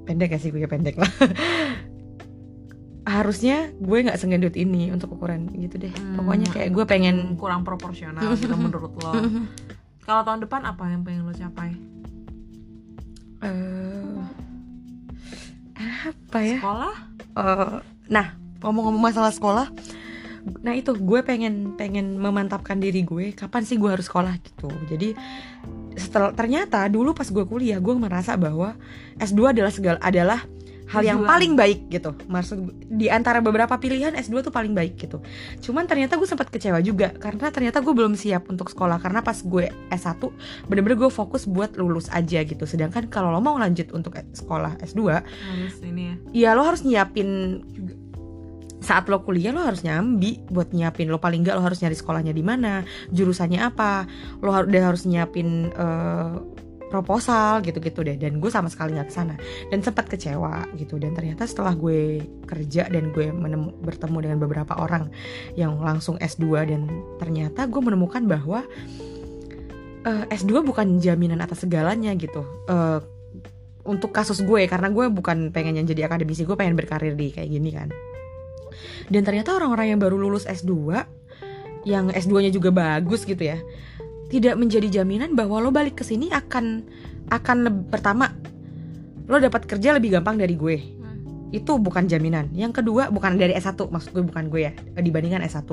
Pendek 0.07 0.31
ya 0.31 0.39
sih 0.39 0.49
gue 0.49 0.63
pendek 0.65 0.95
lah. 0.95 1.11
Harusnya 3.11 3.75
gue 3.77 3.99
nggak 4.07 4.17
sengendut 4.17 4.55
ini 4.55 4.89
untuk 4.89 5.11
ukuran 5.13 5.51
gitu 5.53 5.75
deh. 5.77 5.91
Hmm, 5.91 6.21
Pokoknya 6.21 6.49
kayak 6.49 6.71
gue 6.71 6.85
pengen 6.87 7.35
kurang 7.35 7.67
proporsional 7.67 8.39
gitu 8.39 8.55
menurut 8.61 8.95
lo. 8.95 9.13
Kalau 10.05 10.23
tahun 10.27 10.45
depan 10.45 10.65
apa 10.67 10.85
yang 10.91 11.03
pengen 11.07 11.29
lo 11.29 11.35
capai? 11.37 11.77
eh 13.41 14.21
apa 15.81 16.39
ya? 16.45 16.59
Sekolah? 16.61 16.95
Eh, 17.41 17.77
nah, 18.13 18.27
ngomong-ngomong 18.61 19.01
masalah 19.01 19.33
sekolah, 19.33 19.67
nah 20.61 20.77
itu 20.77 20.93
gue 20.93 21.21
pengen 21.25 21.77
pengen 21.77 22.21
memantapkan 22.21 22.77
diri 22.77 23.01
gue. 23.01 23.33
Kapan 23.33 23.65
sih 23.65 23.81
gue 23.81 23.89
harus 23.89 24.07
sekolah 24.09 24.37
gitu? 24.41 24.69
Jadi 24.89 25.17
setelah 25.97 26.37
ternyata 26.37 26.87
dulu 26.87 27.17
pas 27.17 27.27
gue 27.27 27.45
kuliah 27.49 27.81
gue 27.81 27.95
merasa 27.97 28.37
bahwa 28.37 28.77
S2 29.19 29.57
adalah 29.57 29.73
segala 29.73 29.99
adalah 30.05 30.41
hal 30.91 31.03
yang 31.07 31.23
paling 31.23 31.55
baik 31.55 31.87
gitu. 31.89 32.13
Maksud 32.27 32.91
di 32.91 33.07
antara 33.07 33.39
beberapa 33.39 33.79
pilihan 33.79 34.13
S2 34.19 34.51
tuh 34.51 34.53
paling 34.53 34.75
baik 34.75 34.99
gitu. 34.99 35.23
Cuman 35.63 35.87
ternyata 35.87 36.19
gue 36.19 36.27
sempat 36.27 36.51
kecewa 36.51 36.83
juga 36.83 37.15
karena 37.15 37.49
ternyata 37.55 37.79
gue 37.79 37.95
belum 37.95 38.19
siap 38.19 38.51
untuk 38.51 38.69
sekolah 38.69 38.99
karena 38.99 39.23
pas 39.23 39.39
gue 39.39 39.71
S1 39.95 40.19
bener-bener 40.67 40.99
gue 40.99 41.11
fokus 41.11 41.47
buat 41.47 41.79
lulus 41.79 42.11
aja 42.11 42.43
gitu. 42.43 42.67
Sedangkan 42.67 43.07
kalau 43.07 43.31
lo 43.31 43.39
mau 43.39 43.55
lanjut 43.57 43.95
untuk 43.95 44.19
sekolah 44.35 44.77
S2 44.83 45.01
Harus 45.23 45.77
ini 45.87 46.03
ya. 46.03 46.15
ya 46.35 46.51
lo 46.59 46.67
harus 46.67 46.83
nyiapin 46.83 47.63
juga 47.71 47.95
saat 48.81 49.07
lo 49.13 49.21
kuliah 49.21 49.53
lo 49.53 49.61
harus 49.61 49.85
nyambi 49.85 50.41
buat 50.49 50.73
nyiapin 50.73 51.13
lo 51.13 51.21
paling 51.21 51.45
nggak 51.45 51.53
lo 51.53 51.63
harus 51.63 51.85
nyari 51.85 51.93
sekolahnya 51.93 52.33
di 52.33 52.41
mana 52.41 52.81
jurusannya 53.13 53.61
apa 53.61 54.09
lo 54.41 54.57
udah 54.57 54.83
harus 54.89 55.05
nyiapin 55.05 55.69
eh, 55.69 56.35
proposal 56.91 57.63
gitu-gitu 57.63 58.03
deh. 58.03 58.19
Dan 58.19 58.43
gue 58.43 58.51
sama 58.51 58.67
sekali 58.67 58.99
nggak 58.99 59.09
ke 59.09 59.15
sana 59.15 59.35
dan 59.71 59.79
sempat 59.81 60.11
kecewa 60.11 60.67
gitu. 60.75 60.99
Dan 60.99 61.15
ternyata 61.15 61.47
setelah 61.47 61.73
gue 61.79 62.21
kerja 62.45 62.91
dan 62.91 63.15
gue 63.15 63.31
menemu- 63.31 63.79
bertemu 63.81 64.19
dengan 64.19 64.39
beberapa 64.43 64.75
orang 64.77 65.09
yang 65.55 65.79
langsung 65.79 66.19
S2 66.19 66.45
dan 66.67 66.91
ternyata 67.23 67.71
gue 67.71 67.81
menemukan 67.81 68.27
bahwa 68.27 68.67
eh, 70.05 70.25
S2 70.35 70.67
bukan 70.67 70.99
jaminan 70.99 71.39
atas 71.41 71.63
segalanya 71.63 72.11
gitu. 72.19 72.43
Eh, 72.67 73.01
untuk 73.87 74.13
kasus 74.13 74.45
gue 74.45 74.69
karena 74.69 74.93
gue 74.93 75.09
bukan 75.09 75.55
pengen 75.55 75.81
yang 75.81 75.87
jadi 75.89 76.05
akademisi 76.11 76.45
gue 76.45 76.59
pengen 76.59 76.77
berkarir 76.77 77.17
di 77.17 77.33
kayak 77.33 77.49
gini 77.49 77.71
kan. 77.73 77.89
Dan 79.11 79.23
ternyata 79.27 79.57
orang-orang 79.57 79.97
yang 79.97 80.01
baru 80.03 80.21
lulus 80.21 80.45
S2 80.47 80.95
yang 81.89 82.13
S2-nya 82.13 82.53
juga 82.53 82.69
bagus 82.69 83.25
gitu 83.25 83.41
ya 83.41 83.57
tidak 84.31 84.55
menjadi 84.57 85.03
jaminan 85.03 85.35
bahwa 85.35 85.59
lo 85.59 85.75
balik 85.75 86.01
ke 86.01 86.05
sini 86.07 86.31
akan 86.31 86.87
akan 87.29 87.91
pertama 87.91 88.31
lo 89.27 89.37
dapat 89.39 89.67
kerja 89.67 89.95
lebih 89.95 90.19
gampang 90.19 90.39
dari 90.39 90.55
gue. 90.59 90.79
Hmm. 90.79 91.51
itu 91.51 91.77
bukan 91.77 92.07
jaminan. 92.07 92.51
Yang 92.55 92.83
kedua 92.83 93.11
bukan 93.11 93.35
dari 93.35 93.59
S1 93.59 93.75
maksud 93.77 94.15
gue 94.15 94.23
bukan 94.23 94.47
gue 94.47 94.71
ya 94.71 94.73
dibandingkan 94.97 95.43
S1 95.45 95.67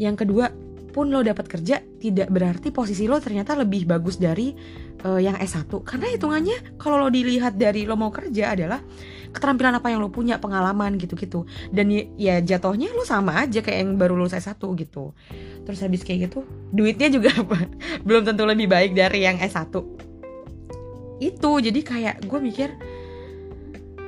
yang 0.00 0.16
kedua 0.16 0.52
kalaupun 0.92 1.08
lo 1.08 1.24
dapat 1.24 1.48
kerja 1.48 1.80
tidak 1.80 2.28
berarti 2.28 2.68
posisi 2.68 3.08
lo 3.08 3.16
ternyata 3.16 3.56
lebih 3.56 3.88
bagus 3.88 4.20
dari 4.20 4.52
eh, 5.00 5.20
yang 5.24 5.40
S1 5.40 5.72
karena 5.88 6.12
hitungannya 6.12 6.76
kalau 6.76 7.00
lo 7.00 7.08
dilihat 7.08 7.56
dari 7.56 7.88
lo 7.88 7.96
mau 7.96 8.12
kerja 8.12 8.52
adalah 8.52 8.76
keterampilan 9.32 9.80
apa 9.80 9.88
yang 9.88 10.04
lo 10.04 10.12
punya 10.12 10.36
pengalaman 10.38 11.00
gitu-gitu. 11.00 11.48
Dan 11.72 11.88
y- 11.88 12.12
ya 12.20 12.38
jatuhnya 12.38 12.92
lo 12.92 13.02
sama 13.08 13.40
aja 13.42 13.64
kayak 13.64 13.78
yang 13.82 13.90
baru 13.96 14.14
lulus 14.14 14.36
S1 14.36 14.60
gitu. 14.60 15.16
Terus 15.64 15.80
habis 15.80 16.04
kayak 16.04 16.30
gitu 16.30 16.44
duitnya 16.72 17.08
juga 17.12 17.32
belum 18.06 18.22
tentu 18.28 18.44
lebih 18.48 18.68
baik 18.68 18.92
dari 18.96 19.24
yang 19.24 19.36
S1 19.40 19.72
itu 21.22 21.50
jadi 21.62 21.80
kayak 21.86 22.16
gue 22.26 22.40
mikir 22.42 22.68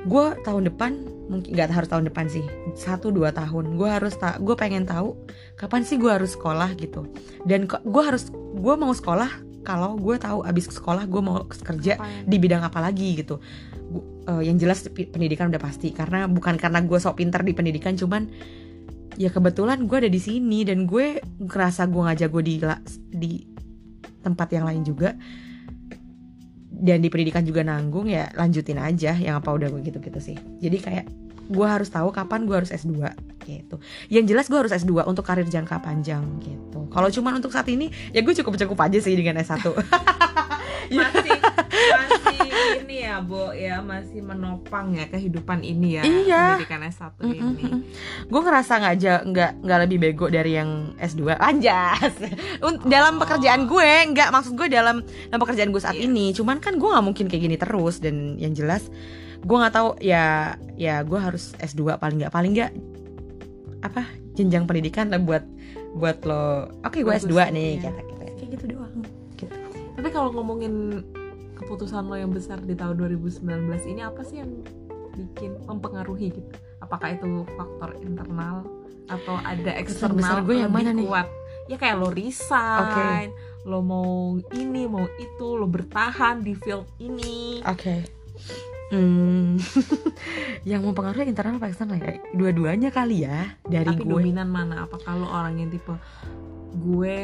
gue 0.04 0.24
tahun 0.42 0.66
depan 0.66 0.92
mungkin 1.30 1.56
nggak 1.56 1.72
harus 1.72 1.88
tahun 1.88 2.04
depan 2.10 2.26
sih 2.28 2.44
satu 2.76 3.08
dua 3.08 3.32
tahun. 3.32 3.80
Gue 3.80 3.88
harus 3.88 4.18
tak 4.18 4.42
gue 4.44 4.52
pengen 4.58 4.84
tahu 4.84 5.16
kapan 5.56 5.80
sih 5.86 5.96
gue 5.96 6.10
harus 6.10 6.36
sekolah 6.36 6.76
gitu. 6.76 7.08
Dan 7.48 7.64
gue 7.70 8.02
harus 8.04 8.28
gue 8.34 8.74
mau 8.76 8.92
sekolah 8.92 9.30
kalau 9.64 9.96
gue 9.96 10.20
tahu 10.20 10.44
abis 10.44 10.68
sekolah 10.68 11.08
gue 11.08 11.22
mau 11.24 11.40
kerja 11.48 11.96
Apa 11.96 12.28
di 12.28 12.36
bidang 12.36 12.60
apa 12.68 12.84
lagi 12.84 13.16
gitu 13.16 13.40
Eh, 14.24 14.42
yang 14.48 14.56
jelas 14.56 14.88
pendidikan 14.88 15.52
udah 15.52 15.60
pasti. 15.60 15.92
Karena 15.92 16.24
bukan 16.24 16.56
karena 16.56 16.80
gue 16.80 16.96
sok 16.96 17.20
pinter 17.20 17.44
di 17.44 17.52
pendidikan 17.52 17.92
cuman 17.92 18.24
ya 19.20 19.30
kebetulan 19.30 19.86
gue 19.86 19.96
ada 20.06 20.10
di 20.10 20.18
sini 20.18 20.66
dan 20.66 20.88
gue 20.88 21.20
ngerasa 21.38 21.86
gue 21.86 22.02
ngajak 22.02 22.28
gue 22.32 22.42
di 22.42 22.56
di 23.12 23.32
tempat 24.24 24.48
yang 24.56 24.64
lain 24.64 24.82
juga. 24.82 25.12
Dan 26.74 27.00
di 27.00 27.08
pendidikan 27.08 27.44
juga 27.46 27.62
nanggung 27.64 28.10
ya 28.10 28.28
lanjutin 28.34 28.80
aja 28.80 29.16
yang 29.16 29.40
apa 29.40 29.52
udah 29.52 29.68
gue 29.70 29.80
gitu-gitu 29.84 30.20
sih. 30.20 30.36
Jadi 30.60 30.76
kayak 30.80 31.06
gue 31.46 31.66
harus 31.66 31.86
tahu 31.86 32.08
kapan 32.08 32.44
gue 32.44 32.56
harus 32.56 32.70
S2 32.70 32.96
gitu. 33.40 33.76
Yang 34.08 34.24
jelas 34.26 34.46
gue 34.46 34.58
harus 34.58 34.72
S2 34.72 35.04
untuk 35.04 35.22
karir 35.22 35.44
jangka 35.44 35.78
panjang 35.78 36.24
gitu. 36.40 36.88
Kalau 36.88 37.08
cuman 37.08 37.36
untuk 37.36 37.50
saat 37.50 37.66
ini 37.66 37.86
ya 38.10 38.20
gue 38.20 38.34
cukup-cukup 38.34 38.78
aja 38.80 38.98
sih 38.98 39.12
dengan 39.12 39.36
S1 39.36 39.60
masih 40.86 41.32
masih 41.72 42.38
ini 42.78 42.96
ya 43.02 43.16
Bo 43.18 43.50
ya 43.50 43.80
masih 43.80 44.20
menopang 44.20 44.92
ya 44.92 45.06
kehidupan 45.06 45.60
ini 45.60 45.96
ya 45.96 46.02
Iya. 46.04 46.44
pendidikan 46.54 46.82
S1 46.84 47.12
ini. 47.24 47.64
gue 48.24 48.40
ngerasa 48.42 48.72
nggak 48.78 48.92
aja 48.94 49.12
nggak 49.22 49.50
nggak 49.60 49.78
lebih 49.80 49.98
bego 49.98 50.26
dari 50.28 50.54
yang 50.54 50.92
S2 50.98 51.34
anjas. 51.34 52.12
Un- 52.66 52.84
dalam 52.84 53.16
Oh. 53.16 53.20
pekerjaan 53.20 53.64
gue 53.64 53.90
nggak 54.10 54.28
maksud 54.28 54.52
gue 54.54 54.68
dalam 54.68 55.00
dalam 55.00 55.40
pekerjaan 55.40 55.70
gue 55.70 55.80
saat 55.80 55.96
Iya. 55.96 56.04
ini 56.04 56.32
cuman 56.32 56.58
kan 56.58 56.76
gue 56.76 56.84
nggak 56.86 57.04
mungkin 57.04 57.24
kayak 57.26 57.42
gini 57.42 57.56
terus 57.56 57.98
dan 57.98 58.36
yang 58.36 58.52
jelas 58.52 58.88
gue 59.44 59.56
nggak 59.60 59.74
tahu 59.76 59.88
ya 60.00 60.56
ya 60.74 61.04
gue 61.04 61.20
harus 61.20 61.52
S2 61.60 62.00
paling 62.00 62.24
nggak 62.24 62.32
paling 62.32 62.52
nggak 62.56 62.72
apa 63.84 64.08
jenjang 64.34 64.64
pendidikan 64.64 65.12
lah 65.12 65.20
buat 65.20 65.44
buat 65.94 66.24
lo 66.24 66.72
oke 66.82 66.98
gue 67.04 67.12
Bagus, 67.12 67.28
S2 67.28 67.52
nih 67.52 67.70
iya. 67.78 67.92
kata 67.92 68.02
kita 68.08 68.22
kayak 68.24 68.50
gitu 68.56 68.64
doang 68.72 68.94
gitu. 69.36 69.54
tapi 70.00 70.08
kalau 70.08 70.32
ngomongin 70.32 71.04
keputusan 71.60 72.08
lo 72.08 72.16
yang 72.16 72.32
besar 72.32 72.58
di 72.64 72.72
tahun 72.72 72.98
2019 72.98 73.44
ini 73.92 74.00
apa 74.02 74.24
sih 74.24 74.40
yang 74.40 74.50
bikin 75.14 75.54
mempengaruhi 75.68 76.34
gitu 76.34 76.50
apakah 76.82 77.14
itu 77.14 77.46
faktor 77.54 77.94
internal 78.02 78.66
atau 79.06 79.36
ada 79.44 79.76
eksternal 79.76 80.18
besar 80.18 80.38
gue 80.42 80.56
yang 80.64 80.72
mana 80.72 80.90
nih? 80.96 81.04
kuat 81.04 81.28
ya 81.68 81.76
kayak 81.76 82.00
lo 82.00 82.08
resign 82.10 83.28
lo 83.64 83.80
mau 83.80 84.36
ini 84.56 84.84
mau 84.88 85.04
itu 85.16 85.46
lo 85.56 85.68
bertahan 85.68 86.40
di 86.40 86.52
field 86.56 86.88
ini 87.00 87.60
Oke. 87.64 88.04
Hmm, 88.94 89.58
yang 90.70 90.80
mempengaruhi 90.80 91.26
internal 91.26 91.58
apa 91.58 91.66
eksternal 91.66 91.96
ya? 91.96 92.14
Dua-duanya 92.30 92.88
kali 92.88 93.22
ya 93.22 93.58
dari 93.62 93.84
tapi 93.84 94.00
gue. 94.00 94.12
dominan 94.14 94.46
mana 94.46 94.84
apa 94.84 94.96
kalau 94.98 95.26
orang 95.26 95.58
yang 95.58 95.68
tipe 95.68 95.90
gue 96.76 97.18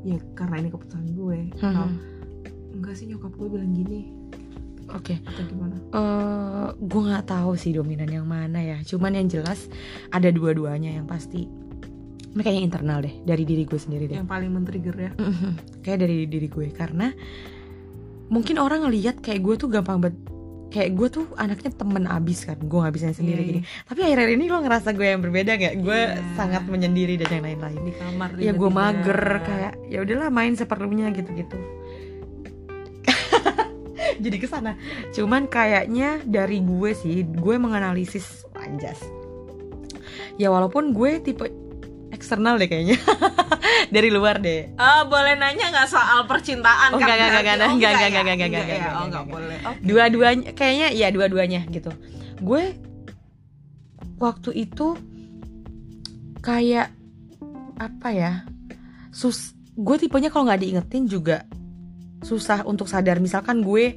ya 0.00 0.16
karena 0.32 0.56
ini 0.58 0.68
keputusan 0.68 1.04
gue 1.10 1.38
Hmm. 1.54 1.68
Atau, 1.68 1.86
enggak 2.72 2.94
sih 2.94 3.06
nyokap 3.06 3.32
gue 3.32 3.48
bilang 3.50 3.72
gini 3.72 4.00
Oke. 4.88 5.20
atau 5.20 5.42
gimana 5.44 5.76
eh 5.76 6.66
gue 6.74 7.02
nggak 7.02 7.26
tahu 7.26 7.52
sih 7.54 7.72
dominan 7.72 8.08
yang 8.08 8.24
mana 8.24 8.58
ya. 8.58 8.78
Cuman 8.80 9.12
yang 9.12 9.28
jelas 9.28 9.68
ada 10.08 10.28
dua-duanya 10.28 10.92
yang 10.92 11.04
pasti. 11.04 11.44
Ini 12.28 12.38
kayaknya 12.38 12.64
internal 12.64 12.98
deh 13.00 13.14
dari 13.22 13.42
diri 13.42 13.64
gue 13.64 13.76
sendiri 13.76 14.04
deh. 14.06 14.16
yang 14.16 14.24
paling 14.26 14.48
men-trigger 14.48 14.96
ya 14.96 15.10
Mhm. 15.14 15.50
Kayak 15.82 15.98
dari 16.00 16.24
diri 16.24 16.46
gue 16.46 16.66
karena 16.70 17.12
mungkin 18.28 18.56
orang 18.56 18.84
ngelihat 18.84 19.18
kayak 19.18 19.40
gue 19.40 19.54
tuh 19.56 19.68
gampang 19.68 19.98
banget 19.98 20.16
kayak 20.68 20.90
gue 20.92 21.08
tuh 21.10 21.26
anaknya 21.34 21.70
temen 21.70 22.04
abis 22.04 22.44
kan 22.44 22.56
gue 22.56 22.78
ngabisin 22.78 23.12
sendiri 23.12 23.40
Iya, 23.40 23.48
gini. 23.48 23.60
tapi 23.84 24.00
akhir-akhir 24.02 24.30
ini 24.30 24.44
lo 24.46 24.60
ngerasa 24.60 24.88
gue 24.92 25.06
yang 25.06 25.20
berbeda 25.20 25.52
gak 25.54 25.74
gue 25.78 26.00
Iya. 26.06 26.20
sangat 26.34 26.62
menyendiri 26.64 27.16
dan 27.16 27.30
yang 27.32 27.44
lain-lain. 27.46 27.80
Di 27.82 27.92
kamar 27.94 28.28
ya 28.36 28.52
gue 28.52 28.70
mager 28.70 29.20
kayak 29.40 29.72
ya 29.86 29.98
udahlah 30.00 30.28
main 30.28 30.52
seperlunya 30.52 31.08
gitu-gitu. 31.10 31.56
Jadi 34.18 34.36
ke 34.36 34.44
sana. 34.44 34.76
Cuman 35.10 35.46
kayaknya 35.46 36.20
dari 36.22 36.60
gue 36.60 36.90
sih 36.92 37.24
gue 37.24 37.56
menganalisis 37.56 38.26
anjas. 38.54 39.00
Ya 40.36 40.48
walaupun 40.48 40.92
gue 40.92 41.18
tipe 41.18 41.48
eksternal 42.18 42.54
deh 42.56 42.66
kayaknya 42.66 42.98
dari 43.94 44.10
luar 44.10 44.36
deh 44.38 44.74
Ah, 44.74 45.02
boleh 45.04 45.34
nanya 45.34 45.70
nggak 45.70 45.86
soal 45.86 46.26
percintaan 46.26 46.90
Oh, 46.90 46.98
kan? 46.98 47.06
enggak, 47.06 47.16
enggak, 47.16 47.30
berarti? 47.30 47.38
enggak, 47.40 47.56
Oh, 47.56 47.72
enggak, 47.72 47.90
ya? 47.90 47.94
enggak, 47.94 48.08
enggak, 48.10 48.22
enggak, 48.26 48.48
enggak, 48.48 48.66
ya? 48.66 48.76
enggak, 48.76 48.92
Oh, 48.92 49.04
enggak. 49.04 49.24
boleh. 49.24 49.58
Oke. 49.64 49.80
dua-duanya 49.82 50.48
kayaknya 50.52 50.88
ya 50.92 51.08
dua-duanya 51.08 51.60
gitu 51.68 51.90
gue 52.38 52.62
waktu 54.18 54.50
itu 54.56 54.88
kayak 56.38 56.90
apa 57.76 58.08
ya 58.10 58.32
sus 59.10 59.54
gue 59.72 59.96
tipenya 59.96 60.28
kalau 60.28 60.46
nggak 60.46 60.60
diingetin 60.60 61.06
juga 61.06 61.46
susah 62.20 62.62
untuk 62.64 62.86
sadar 62.86 63.18
misalkan 63.18 63.62
gue 63.62 63.94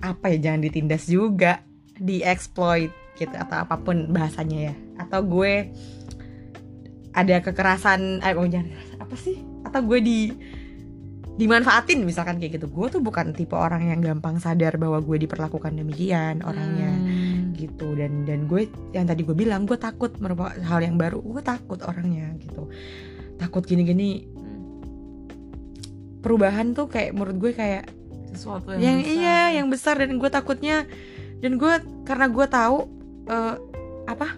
apa 0.00 0.26
ya 0.28 0.38
jangan 0.40 0.60
ditindas 0.60 1.06
juga 1.06 1.62
dieksploit 1.94 2.90
gitu 3.14 3.30
atau 3.30 3.56
apa 3.60 3.76
pun 3.76 4.08
bahasanya 4.08 4.72
ya 4.72 4.74
atau 4.98 5.20
gue 5.20 5.70
ada 7.20 7.36
kekerasan 7.44 8.24
eh, 8.24 8.32
oh, 8.32 8.48
jangan 8.48 8.72
apa 8.96 9.14
sih? 9.14 9.36
Atau 9.66 9.84
gue 9.84 10.00
di 10.00 10.18
dimanfaatin 11.36 12.04
misalkan 12.04 12.36
kayak 12.36 12.60
gitu. 12.60 12.66
Gue 12.68 12.92
tuh 12.92 13.00
bukan 13.00 13.32
tipe 13.32 13.56
orang 13.56 13.88
yang 13.88 14.00
gampang 14.04 14.36
sadar 14.36 14.76
bahwa 14.76 15.00
gue 15.00 15.24
diperlakukan 15.24 15.72
demikian 15.72 16.44
orangnya 16.44 16.92
Hmm. 16.92 17.56
gitu. 17.56 17.96
Dan 17.96 18.28
dan 18.28 18.44
gue 18.44 18.68
yang 18.92 19.08
tadi 19.08 19.24
gue 19.24 19.32
bilang 19.32 19.64
gue 19.64 19.76
takut 19.80 20.12
merupakan 20.20 20.52
hal 20.52 20.80
yang 20.84 21.00
baru. 21.00 21.20
Gue 21.24 21.40
takut 21.40 21.80
orangnya 21.80 22.36
gitu. 22.40 22.68
Takut 23.40 23.64
gini-gini. 23.64 24.28
Perubahan 26.20 26.76
tuh 26.76 26.92
kayak 26.92 27.16
menurut 27.16 27.36
gue 27.40 27.52
kayak 27.56 27.88
sesuatu 28.36 28.76
yang, 28.76 28.80
yang, 28.80 28.98
besar. 29.00 29.16
iya 29.16 29.38
yang 29.56 29.66
besar. 29.72 29.94
Dan 29.96 30.20
gue 30.20 30.28
takutnya 30.28 30.84
dan 31.40 31.56
gue 31.56 31.72
karena 32.04 32.28
gue 32.28 32.46
tahu 32.52 32.78
eh, 33.32 33.54
apa 34.04 34.36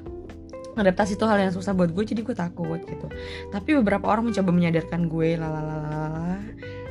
adaptasi 0.72 1.20
itu 1.20 1.24
hal 1.28 1.38
yang 1.38 1.52
susah 1.52 1.76
buat 1.76 1.92
gue 1.92 2.04
jadi 2.04 2.20
gue 2.24 2.36
takut 2.36 2.80
gitu. 2.82 3.06
Tapi 3.52 3.70
beberapa 3.80 4.08
orang 4.08 4.32
mencoba 4.32 4.50
menyadarkan 4.50 5.08
gue 5.08 5.36
lalalala 5.36 6.40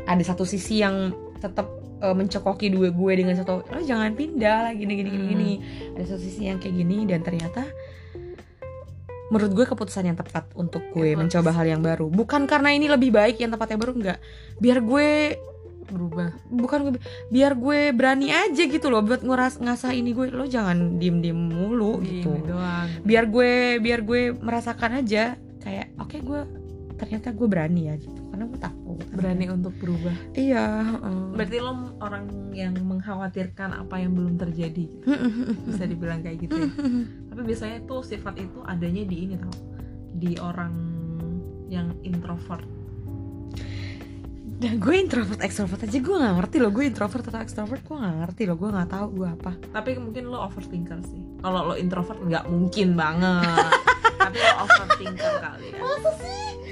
ada 0.06 0.24
satu 0.26 0.44
sisi 0.46 0.82
yang 0.82 1.13
tetap 1.41 1.70
eh, 2.02 2.15
mencokoki 2.15 2.70
dua 2.70 2.94
gue 2.94 3.13
dengan 3.17 3.34
satu 3.38 3.65
lo 3.65 3.82
jangan 3.82 4.13
pindah 4.13 4.70
lah 4.70 4.74
gini 4.74 4.94
gini 4.98 5.10
gini 5.10 5.26
Hmm. 5.26 5.32
gini 5.34 5.52
ada 5.98 6.06
satu 6.06 6.22
sisi 6.22 6.50
yang 6.50 6.58
kayak 6.62 6.76
gini 6.78 7.06
dan 7.10 7.22
ternyata 7.26 7.65
menurut 9.32 9.56
gue 9.56 9.65
keputusan 9.65 10.12
yang 10.12 10.17
tepat 10.20 10.52
untuk 10.60 10.84
gue 10.91 11.15
Yang 11.15 11.20
mencoba 11.24 11.50
hal 11.56 11.65
yang 11.65 11.80
baru. 11.80 12.12
Bukan 12.12 12.52
karena 12.52 12.76
ini 12.76 12.91
lebih 12.91 13.15
baik 13.15 13.39
yang 13.39 13.48
tempatnya 13.48 13.80
baru 13.80 13.96
enggak. 13.96 14.20
Biar 14.60 14.84
gue 14.84 15.39
berubah. 15.91 16.32
Bukan 16.47 16.77
gue 16.88 16.93
biar 17.30 17.54
gue 17.60 17.91
berani 17.91 18.32
aja 18.32 18.63
gitu 18.65 18.88
loh 18.88 19.04
buat 19.04 19.21
nguras 19.21 19.60
ngasah 19.60 19.91
ini 19.91 20.15
gue 20.15 20.32
lo 20.32 20.47
jangan 20.47 20.97
diem 20.97 21.19
diem 21.19 21.38
mulu 21.38 21.99
gitu. 22.01 22.32
Gini 22.32 22.47
doang. 22.47 22.88
Biar 23.04 23.27
gue 23.27 23.77
biar 23.84 23.99
gue 24.01 24.32
merasakan 24.34 25.04
aja 25.04 25.36
kayak 25.62 25.93
oke 25.99 26.17
gue 26.17 26.41
ternyata 26.97 27.34
gue 27.34 27.47
berani 27.49 27.91
ya 27.91 27.95
gitu 27.99 28.21
karena 28.32 28.43
gue 28.47 28.60
takut. 28.62 29.06
Berani 29.12 29.45
untuk 29.51 29.73
berubah. 29.77 30.15
Iya 30.34 30.65
heeh. 30.95 31.21
berarti 31.36 31.58
lo 31.58 31.73
orang 31.99 32.25
yang 32.56 32.75
mengkhawatirkan 32.80 33.73
apa 33.73 33.95
yang 33.99 34.13
belum 34.13 34.38
terjadi 34.38 34.88
bisa 35.67 35.84
dibilang 35.89 36.21
kayak 36.23 36.47
gitu 36.47 36.56
ya. 36.56 36.69
Tapi 37.34 37.41
biasanya 37.43 37.77
tuh 37.89 38.01
sifat 38.06 38.39
itu 38.39 38.60
adanya 38.67 39.04
di 39.04 39.17
ini 39.27 39.36
tau. 39.39 39.56
Di 40.12 40.38
orang 40.38 40.73
yang 41.71 41.95
introvert 42.04 42.67
dan 44.62 44.78
gue 44.78 44.93
introvert 44.93 45.41
extrovert 45.41 45.82
aja 45.82 45.97
gue 45.97 46.15
nggak 46.15 46.36
ngerti 46.38 46.58
loh. 46.62 46.69
Gue 46.69 46.86
introvert 46.86 47.26
atau 47.26 47.41
extrovert 47.41 47.82
gue 47.82 47.97
nggak 47.97 48.15
ngerti 48.21 48.41
loh. 48.45 48.56
Gue 48.56 48.69
nggak 48.69 48.89
tahu 48.89 49.06
gue 49.12 49.28
apa. 49.28 49.52
Tapi 49.74 49.89
mungkin 49.97 50.24
lo 50.30 50.38
overthinker 50.45 51.02
sih. 51.02 51.21
Kalau 51.41 51.65
lo 51.65 51.76
introvert 51.76 52.21
nggak 52.21 52.45
mungkin 52.45 52.93
banget. 52.93 53.74
Tapi 54.21 54.38
lo 54.38 54.54
overthinker 54.62 55.34
kali 55.41 55.65
ya. 55.67 55.82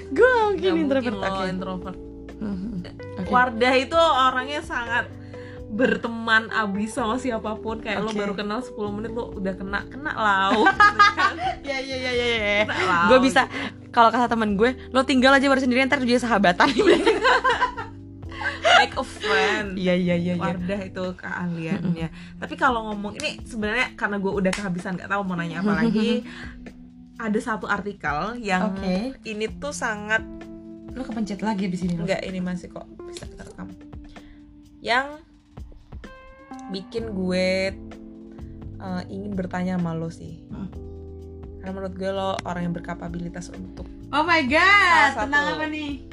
Gue 0.10 0.30
nggak 0.30 0.45
mungkin 0.45 0.69
Nggak 0.69 0.78
introvert. 0.78 1.02
mungkin 1.10 1.13
lo 1.17 1.25
oke. 1.34 1.49
introvert. 1.49 1.97
Mhm. 2.39 2.69
Oke. 3.19 3.28
Wardah 3.28 3.73
itu 3.75 3.97
orangnya 3.97 4.62
sangat 4.62 5.06
berteman 5.69 6.49
abis 6.49 6.93
sama 6.93 7.17
siapa 7.17 7.58
pun. 7.58 7.82
Kayak 7.82 8.02
lo 8.02 8.10
Oke. 8.10 8.17
baru 8.17 8.34
kenal 8.34 8.62
10 8.62 8.73
menit 8.91 9.12
lo 9.12 9.34
udah 9.34 9.54
kena 9.54 9.86
kena 9.86 10.12
lauk 10.13 10.65
gitu 10.69 11.10
kan. 11.13 11.34
ya 11.69 11.78
ya 11.78 11.97
ya 11.99 12.12
ya 12.12 12.28
ya. 12.30 12.63
Gue 13.06 13.17
bisa 13.19 13.49
kalau 13.89 14.10
kata 14.13 14.30
temen 14.30 14.54
gue 14.54 14.78
lo 14.93 15.02
tinggal 15.06 15.34
aja 15.34 15.49
baru 15.49 15.62
sendirian 15.62 15.89
ntar 15.89 16.02
dia 16.06 16.21
sahabatan 16.21 16.69
make 18.80 18.95
a 18.95 19.04
friend 19.04 19.75
iya 19.75 19.93
iya 19.95 20.15
iya 20.15 20.34
iya 20.39 20.56
Wardah 20.56 20.82
itu 20.88 21.04
keahliannya. 21.19 22.08
Tapi 22.39 22.54
kalau 22.56 22.91
ngomong 22.91 23.19
ini 23.19 23.43
sebenarnya 23.43 23.95
karena 23.99 24.17
gue 24.17 24.32
udah 24.32 24.52
kehabisan 24.54 24.95
nggak 24.95 25.12
tahu 25.12 25.21
mau 25.28 25.36
nanya 25.36 25.62
apa 25.62 25.84
lagi. 25.84 26.23
Ada 27.19 27.39
satu 27.43 27.67
artikel 27.67 28.39
yang 28.39 28.71
Oke. 28.71 29.19
ini 29.28 29.52
tuh 29.60 29.75
sangat 29.75 30.23
lo 30.95 31.04
kepencet 31.06 31.43
lagi 31.43 31.69
di 31.69 31.78
sini 31.78 31.99
enggak 31.99 32.23
ini 32.25 32.39
masih 32.39 32.71
kok 32.71 32.88
bisa 33.04 33.28
kita 33.28 33.43
rekam. 33.43 33.67
Yang 34.80 35.08
bikin 36.71 37.12
gue 37.12 37.75
eh, 38.80 39.04
ingin 39.12 39.32
bertanya 39.36 39.75
sama 39.75 39.91
lo 39.91 40.08
sih. 40.08 40.47
Hmm. 40.47 40.88
Karena 41.60 41.72
menurut 41.76 41.93
gue 41.95 42.12
lo 42.12 42.39
orang 42.48 42.72
yang 42.72 42.74
berkapabilitas 42.74 43.52
untuk 43.52 43.84
oh 44.10 44.24
my 44.24 44.41
god 44.48 45.12
satu. 45.15 45.28
apa 45.28 45.67
nih 45.67 46.08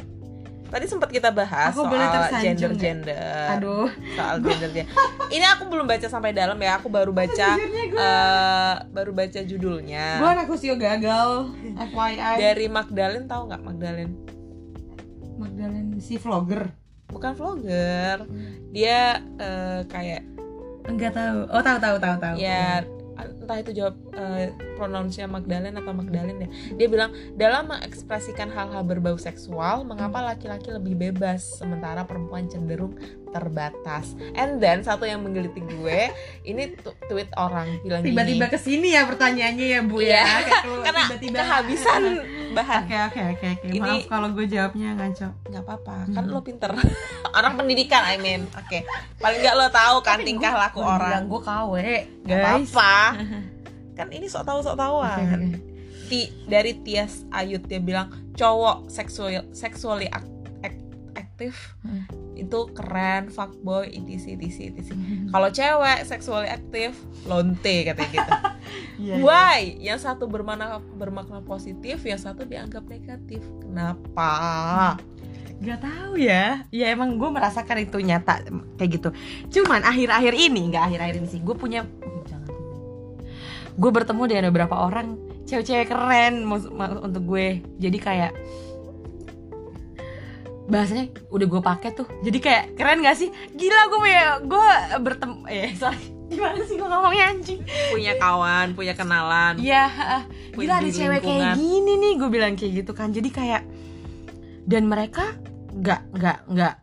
Tadi 0.67 0.83
sempat 0.91 1.15
kita 1.15 1.31
bahas 1.31 1.71
Aku 1.79 1.87
soal 1.87 2.43
gender 2.43 2.75
gender. 2.75 3.47
aduh 3.55 3.87
soal 4.19 4.43
gendernya. 4.43 4.83
Ini 5.31 5.47
aku 5.55 5.71
belum 5.71 5.87
baca 5.87 6.11
sampai 6.11 6.35
dalam 6.35 6.59
ya. 6.59 6.83
Aku 6.83 6.91
baru 6.91 7.15
baca 7.15 7.55
gue 7.55 7.95
eh 7.95 8.75
baru 8.91 9.15
baca 9.15 9.41
judulnya. 9.47 10.19
gue 10.19 10.27
anak 10.27 10.51
usio 10.51 10.75
gagal 10.75 11.55
FYI 11.79 12.19
Dari 12.43 12.67
Magdalene 12.67 13.31
tahu 13.31 13.47
nggak 13.47 13.63
Magdalene? 13.63 14.15
Magdalene 15.39 16.03
si 16.03 16.19
vlogger 16.19 16.67
Bukan 17.15 17.39
vlogger. 17.39 18.27
Dia 18.75 19.23
eh, 19.39 19.81
kayak 19.87 20.23
enggak 20.87 21.15
tahu 21.15 21.47
oh 21.51 21.63
tahu 21.63 21.79
tahu 21.79 21.97
tahu 21.99 22.17
tahu 22.19 22.35
ya 22.39 22.83
entah 23.17 23.59
itu 23.59 23.73
jawab 23.73 23.97
eh, 24.15 24.53
pronounce-nya 24.77 25.27
Magdalene 25.27 25.77
atau 25.77 25.93
Magdalene 25.97 26.41
ya. 26.47 26.49
Dia 26.77 26.89
bilang 26.93 27.11
dalam 27.35 27.73
mengekspresikan 27.73 28.53
hal-hal 28.53 28.85
berbau 28.85 29.17
seksual, 29.17 29.83
mengapa 29.89 30.23
laki-laki 30.23 30.71
lebih 30.71 30.95
bebas 30.97 31.61
sementara 31.61 32.05
perempuan 32.05 32.47
cenderung 32.47 32.95
terbatas. 33.37 34.07
And 34.33 34.57
then 34.57 34.81
satu 34.81 35.05
yang 35.05 35.21
menggelitik 35.21 35.63
gue, 35.63 36.01
ini 36.49 36.73
tweet 37.05 37.29
orang 37.35 37.81
bilang 37.81 38.01
tiba-tiba 38.01 38.47
ke 38.47 38.57
sini 38.57 38.91
ya 38.91 39.05
pertanyaannya 39.05 39.67
ya 39.69 39.81
bu 39.83 39.99
Iya, 39.99 40.17
ya 40.17 40.25
Kayak 40.41 40.61
keluar 40.63 40.81
karena 40.87 41.03
tiba-tiba. 41.05 41.37
kehabisan 41.39 42.03
bahan. 42.57 42.83
Oke 42.83 42.97
oke 42.97 43.21
oke 43.29 43.47
oke. 43.53 43.67
Maaf 43.77 44.05
kalau 44.07 44.29
gue 44.31 44.47
jawabnya 44.47 44.89
ngaco. 44.95 45.29
Nggak 45.45 45.63
apa-apa 45.63 45.95
kan 46.11 46.23
Hmm. 46.23 46.33
lo 46.33 46.41
pinter. 46.41 46.73
Orang 47.31 47.53
pendidikan 47.55 48.03
I 48.03 48.17
mean. 48.17 48.49
Oke. 48.51 48.89
Paling 49.17 49.39
nggak 49.39 49.55
lo 49.55 49.69
tahu 49.69 49.97
kan 50.01 50.19
tingkah 50.19 50.55
laku 50.55 50.81
orang. 50.81 51.29
gue 51.29 51.41
nggak 52.25 52.39
guys. 52.39 52.73
apa-apa. 52.73 52.95
Kan 53.95 54.09
ini 54.11 54.27
sok 54.27 54.43
tahu 54.43 54.61
sok 54.61 54.75
tahuan. 54.75 55.21
Oke. 55.21 55.61
Ti 56.07 56.21
dari 56.45 56.79
Tias 56.81 57.27
Ayut 57.29 57.61
dia 57.63 57.77
bilang 57.77 58.09
cowok 58.33 58.87
seksual 58.87 59.43
sexually 59.51 60.07
ak- 60.07 60.29
aktif 61.15 61.77
Hmm. 61.81 62.05
Itu 62.37 62.69
keren 62.77 63.33
fuckboy 63.33 63.89
etc 63.89 64.37
etc 64.37 64.59
etc. 64.77 64.93
Kalau 65.33 65.49
cewek 65.49 65.99
sexually 66.05 66.49
aktif 66.53 66.93
lonte 67.25 67.89
katanya 67.89 68.11
gitu. 68.13 68.33
Iya, 68.97 69.15
iya. 69.21 69.23
why? 69.23 69.61
Yang 69.79 70.11
satu 70.11 70.27
bermakna 70.27 70.83
bermakna 70.99 71.39
positif 71.45 72.03
yang 72.03 72.19
satu 72.19 72.43
dianggap 72.43 72.83
negatif. 72.91 73.45
Kenapa? 73.63 74.99
Gak 75.63 75.81
tahu 75.81 76.21
ya. 76.21 76.67
Ya 76.69 76.87
emang 76.93 77.17
gue 77.17 77.31
merasakan 77.33 77.81
itu 77.81 78.03
nyata 78.03 78.45
Kayak 78.77 78.91
gitu. 79.01 79.09
Cuman 79.61 79.87
akhir-akhir 79.87 80.35
ini 80.37 80.69
Gak 80.75 80.93
akhir-akhir 80.93 81.15
ini 81.23 81.29
sih 81.31 81.41
Gue 81.41 81.57
punya. 81.57 81.89
Gue 83.77 83.91
bertemu 83.93 84.23
dengan 84.29 84.45
beberapa 84.53 84.77
orang 84.77 85.17
Cewek-cewek 85.49 85.89
keren 85.89 86.45
Untuk 87.01 87.23
gue. 87.25 87.65
Jadi 87.81 87.99
kayak 88.01 88.33
Bahasanya 90.67 91.15
udah 91.31 91.47
gue 91.47 91.61
pakai 91.63 91.91
tuh. 91.95 92.07
Jadi 92.23 92.39
kayak 92.43 92.65
keren 92.75 93.03
gak 93.03 93.15
sih? 93.15 93.31
Gila 93.55 93.81
gue 93.87 93.99
punya 94.03 94.23
Gue 94.43 94.67
bertemu 94.99 95.47
Eh 95.47 95.73
sorry. 95.79 96.15
Gimana 96.33 96.59
sih 96.67 96.75
gue 96.75 96.89
ngomongnya 96.91 97.25
anjing? 97.31 97.61
Punya 97.95 98.19
kawan 98.19 98.75
punya 98.75 98.99
kenalan. 98.99 99.63
Iya, 99.63 99.87
Punya 100.51 100.67
gila 100.67 100.75
ada 100.83 100.87
di 100.87 100.91
cewek 100.91 101.23
lingkungan. 101.23 101.39
kayak 101.39 101.55
gini 101.55 101.93
nih, 102.03 102.13
gue 102.19 102.29
bilang 102.35 102.53
kayak 102.59 102.73
gitu 102.83 102.93
kan. 102.99 103.09
Jadi 103.15 103.29
kayak 103.31 103.63
dan 104.67 104.91
mereka 104.91 105.39
nggak 105.71 106.01
nggak 106.19 106.39
nggak 106.51 106.75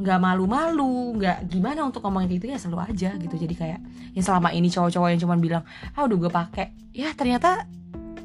nggak 0.00 0.18
malu-malu, 0.18 1.14
nggak 1.22 1.38
gimana 1.46 1.86
untuk 1.86 2.02
ngomongin 2.02 2.34
kayak 2.34 2.38
gitu 2.42 2.46
ya 2.50 2.58
selalu 2.58 2.78
aja 2.90 3.10
gitu. 3.14 3.34
Jadi 3.38 3.54
kayak 3.54 3.78
yang 4.18 4.24
selama 4.26 4.50
ini 4.50 4.66
cowok-cowok 4.66 5.08
yang 5.14 5.20
cuma 5.22 5.38
bilang, 5.38 5.62
ah 5.94 6.02
udah 6.02 6.16
gue 6.18 6.30
pakai, 6.34 6.66
ya 6.90 7.14
ternyata 7.14 7.70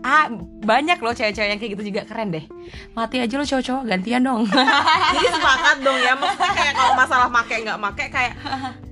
ah 0.06 0.30
banyak 0.62 1.02
loh 1.02 1.18
cewek-cewek 1.18 1.50
yang 1.50 1.58
kayak 1.58 1.72
gitu 1.74 1.84
juga 1.90 2.06
keren 2.06 2.30
deh. 2.30 2.46
Mati 2.94 3.18
aja 3.18 3.34
lo 3.42 3.46
cowok-cowok 3.46 3.84
gantian 3.90 4.22
dong. 4.22 4.46
jadi 5.18 5.28
sepakat 5.34 5.78
dong 5.82 5.98
ya 5.98 6.14
maksudnya 6.14 6.52
kayak 6.54 6.74
kalau 6.78 6.94
masalah 6.94 7.28
make 7.34 7.56
nggak 7.66 7.80
make 7.82 8.06
kayak 8.14 8.34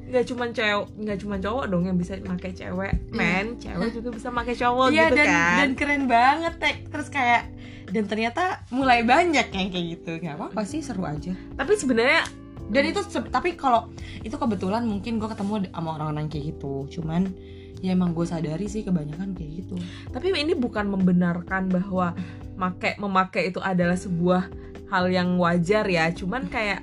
nggak 0.09 0.25
cuma 0.25 0.45
cewek 0.49 0.85
nggak 0.97 1.17
cuma 1.21 1.35
cowok 1.37 1.65
dong 1.69 1.83
yang 1.85 1.97
bisa 1.97 2.17
make 2.25 2.49
cewek 2.53 2.93
men 3.13 3.57
cewek 3.61 3.89
juga 3.93 4.09
bisa 4.09 4.27
make 4.33 4.53
cowok 4.57 4.87
Iya 4.89 5.05
gitu 5.09 5.15
dan 5.21 5.27
kan 5.29 5.57
dan 5.61 5.69
keren 5.77 6.03
banget 6.09 6.53
tek. 6.57 6.77
Terus 6.89 7.07
kayak 7.13 7.45
dan 7.93 8.09
ternyata 8.09 8.65
mulai 8.73 9.05
banyak 9.05 9.53
yang 9.53 9.69
kayak 9.69 9.85
gitu. 10.01 10.17
Gak 10.17 10.33
apa-apa 10.41 10.65
sih 10.65 10.81
seru 10.81 11.05
aja. 11.05 11.37
tapi 11.53 11.77
sebenarnya 11.77 12.25
dan 12.73 12.83
itu 12.89 13.01
tapi 13.29 13.53
kalau 13.53 13.91
itu 14.25 14.33
kebetulan 14.33 14.81
mungkin 14.87 15.19
gue 15.19 15.29
ketemu 15.29 15.67
sama 15.69 15.99
orang-orang 15.99 16.31
kayak 16.31 16.55
gitu 16.55 16.87
cuman 16.89 17.35
ya 17.83 17.91
emang 17.91 18.15
gue 18.15 18.23
sadari 18.23 18.65
sih 18.65 18.81
kebanyakan 18.81 19.35
kayak 19.35 19.51
gitu. 19.59 19.75
Tapi 20.07 20.31
ini 20.31 20.55
bukan 20.55 20.87
membenarkan 20.87 21.67
bahwa 21.67 22.15
make 22.55 22.95
memakai 22.95 23.51
itu 23.51 23.59
adalah 23.59 23.99
sebuah 23.99 24.47
hal 24.87 25.11
yang 25.11 25.35
wajar 25.35 25.83
ya. 25.83 26.07
Cuman 26.09 26.47
kayak 26.47 26.79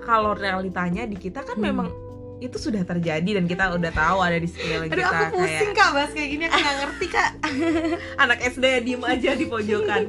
kalau 0.00 0.32
realitanya 0.32 1.04
di 1.04 1.14
kita 1.14 1.44
kan 1.44 1.60
Hmm. 1.60 1.68
memang 1.68 1.88
itu 2.38 2.54
sudah 2.54 2.80
terjadi 2.80 3.42
dan 3.42 3.44
kita 3.44 3.66
udah 3.74 3.90
tahu 3.90 4.22
ada 4.22 4.38
di 4.38 4.46
sekeliling 4.46 4.88
aduh 4.88 5.02
kita 5.02 5.10
aku 5.10 5.36
pusing 5.36 5.52
kayak 5.68 5.76
kak 5.76 5.90
bahas 5.92 6.10
kayak 6.16 6.28
gini. 6.32 6.44
Aku 6.46 6.56
nggak 6.56 6.76
ngerti 6.80 7.06
kak. 7.10 7.30
Anak 8.24 8.38
SD 8.40 8.64
ya 8.64 8.80
diem 8.80 9.02
aja 9.04 9.30
di 9.36 9.44
pojokan. 9.44 10.02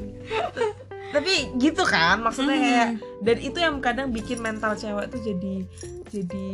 Tapi 1.16 1.34
gitu 1.58 1.84
kan 1.84 2.22
maksudnya 2.22 2.54
Hmm. 2.54 2.64
kayak 2.64 2.90
dan 3.20 3.38
itu 3.42 3.58
yang 3.58 3.76
kadang 3.82 4.08
bikin 4.14 4.40
mental 4.40 4.78
cewek 4.78 5.10
tuh 5.10 5.20
jadi 5.20 5.56
jadi 6.08 6.48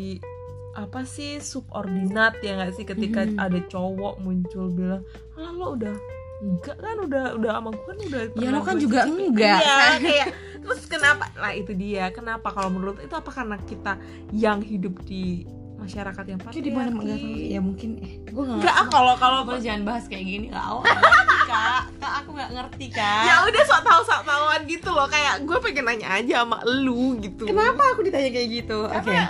apa 0.75 1.01
sih 1.03 1.39
subordinat 1.39 2.35
ya 2.39 2.55
nggak 2.55 2.73
sih 2.73 2.83
ketika 2.83 3.23
Mhm. 3.23 3.39
ada 3.39 3.59
cowok 3.65 4.19
muncul 4.19 4.67
bilang 4.69 5.01
ah 5.33 5.49
lo 5.49 5.73
udah 5.73 5.95
enggak 6.37 6.75
kan 6.75 6.97
udah 7.01 7.25
udah 7.33 7.51
sama 7.53 7.69
gue 7.71 7.81
kan 7.81 7.97
udah 8.05 8.21
ya 8.35 8.47
lo 8.49 8.59
kan 8.61 8.75
gue 8.75 8.83
juga 8.83 8.99
cicipin." 9.01 9.23
enggak. 9.25 9.59
Iya 9.61 9.75
kayak 9.97 10.27
terus 10.59 10.81
kenapa? 10.85 11.23
Lah 11.33 11.53
itu 11.53 11.71
dia. 11.71 12.11
Kenapa? 12.11 12.51
Kalau 12.51 12.69
menurut 12.69 12.99
itu 12.99 13.13
apa 13.13 13.31
karena 13.31 13.55
kita 13.61 13.93
yang 14.29 14.59
hidup 14.59 14.99
di 15.01 15.47
masyarakat 15.75 16.23
yang 16.25 16.39
Kayak 16.41 16.59
di 16.59 16.71
mana 16.71 16.89
enggak 16.89 16.97
tahu. 16.97 17.23
Patriarki 17.23 17.47
ya 17.47 17.59
mungkin 17.61 17.89
eh 17.99 18.11
gue 18.21 18.43
nggak 18.43 18.57
enggak 18.57 18.75
ah, 18.75 18.87
kalau 18.89 19.13
kalau 19.15 19.39
Boleh 19.43 19.61
jangan 19.61 19.83
bahas 19.85 20.03
kayak 20.05 20.25
gini 20.25 20.47
ngerti 20.49 20.81
kak 21.51 21.81
kak 22.01 22.13
aku 22.19 22.29
nggak 22.33 22.51
ngerti 22.51 22.85
kak. 22.91 23.23
Ya 23.23 23.35
udah 23.41 23.63
sok 23.63 23.81
tahu 23.81 24.01
sok 24.03 24.21
tahuan 24.25 24.61
gitu 24.65 24.89
loh. 24.91 25.07
Kayak 25.07 25.33
gue 25.41 25.57
pengen 25.61 25.83
nanya 25.85 26.07
aja 26.11 26.33
sama 26.41 26.57
lu 26.65 27.15
gitu. 27.21 27.47
Kenapa 27.47 27.95
aku 27.95 28.01
ditanya 28.03 28.29
kayak 28.29 28.49
gitu? 28.51 28.77
Oke. 28.83 29.07
karena 29.07 29.23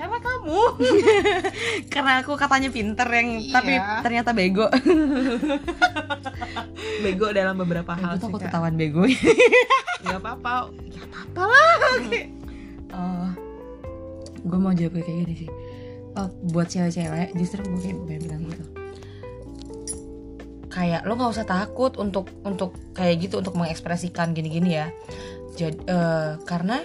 karena 0.00 0.16
kamu 0.16 0.60
karena 1.92 2.12
aku 2.18 2.32
katanya 2.34 2.68
pinter 2.68 3.04
yang 3.06 3.28
Iya. 3.36 3.52
tapi 3.52 3.72
ternyata 4.00 4.30
bego 4.32 4.66
bego 7.04 7.26
dalam 7.30 7.54
beberapa 7.54 7.92
hal 7.92 8.16
aku 8.16 8.18
tuh 8.18 8.26
sih 8.26 8.32
aku 8.32 8.38
ketahuan 8.40 8.74
bego 8.74 9.04
nggak 10.02 10.16
apa-apa 10.16 10.72
nggak 10.72 11.06
apa-apa 11.06 11.42
lah 11.44 11.74
oke 11.98 12.20
Oh, 12.90 13.30
gue 14.42 14.58
mau 14.58 14.74
jawab 14.74 14.98
kayak 14.98 15.06
gini 15.22 15.34
sih. 15.36 15.50
Oh, 16.18 16.26
buat 16.50 16.66
cewek-cewek, 16.66 17.38
justru 17.38 17.62
gue 17.62 17.78
kayak 18.02 18.26
bilang 18.26 18.42
gitu. 18.50 18.64
Kayak 20.66 21.06
lo 21.06 21.14
nggak 21.14 21.30
usah 21.30 21.46
takut 21.46 21.94
untuk 22.02 22.26
untuk 22.42 22.74
kayak 22.90 23.22
gitu 23.22 23.38
untuk 23.38 23.54
mengekspresikan 23.54 24.34
gini-gini 24.34 24.74
ya. 24.74 24.90
Jadi 25.54 25.78
eh, 25.86 26.34
karena 26.42 26.82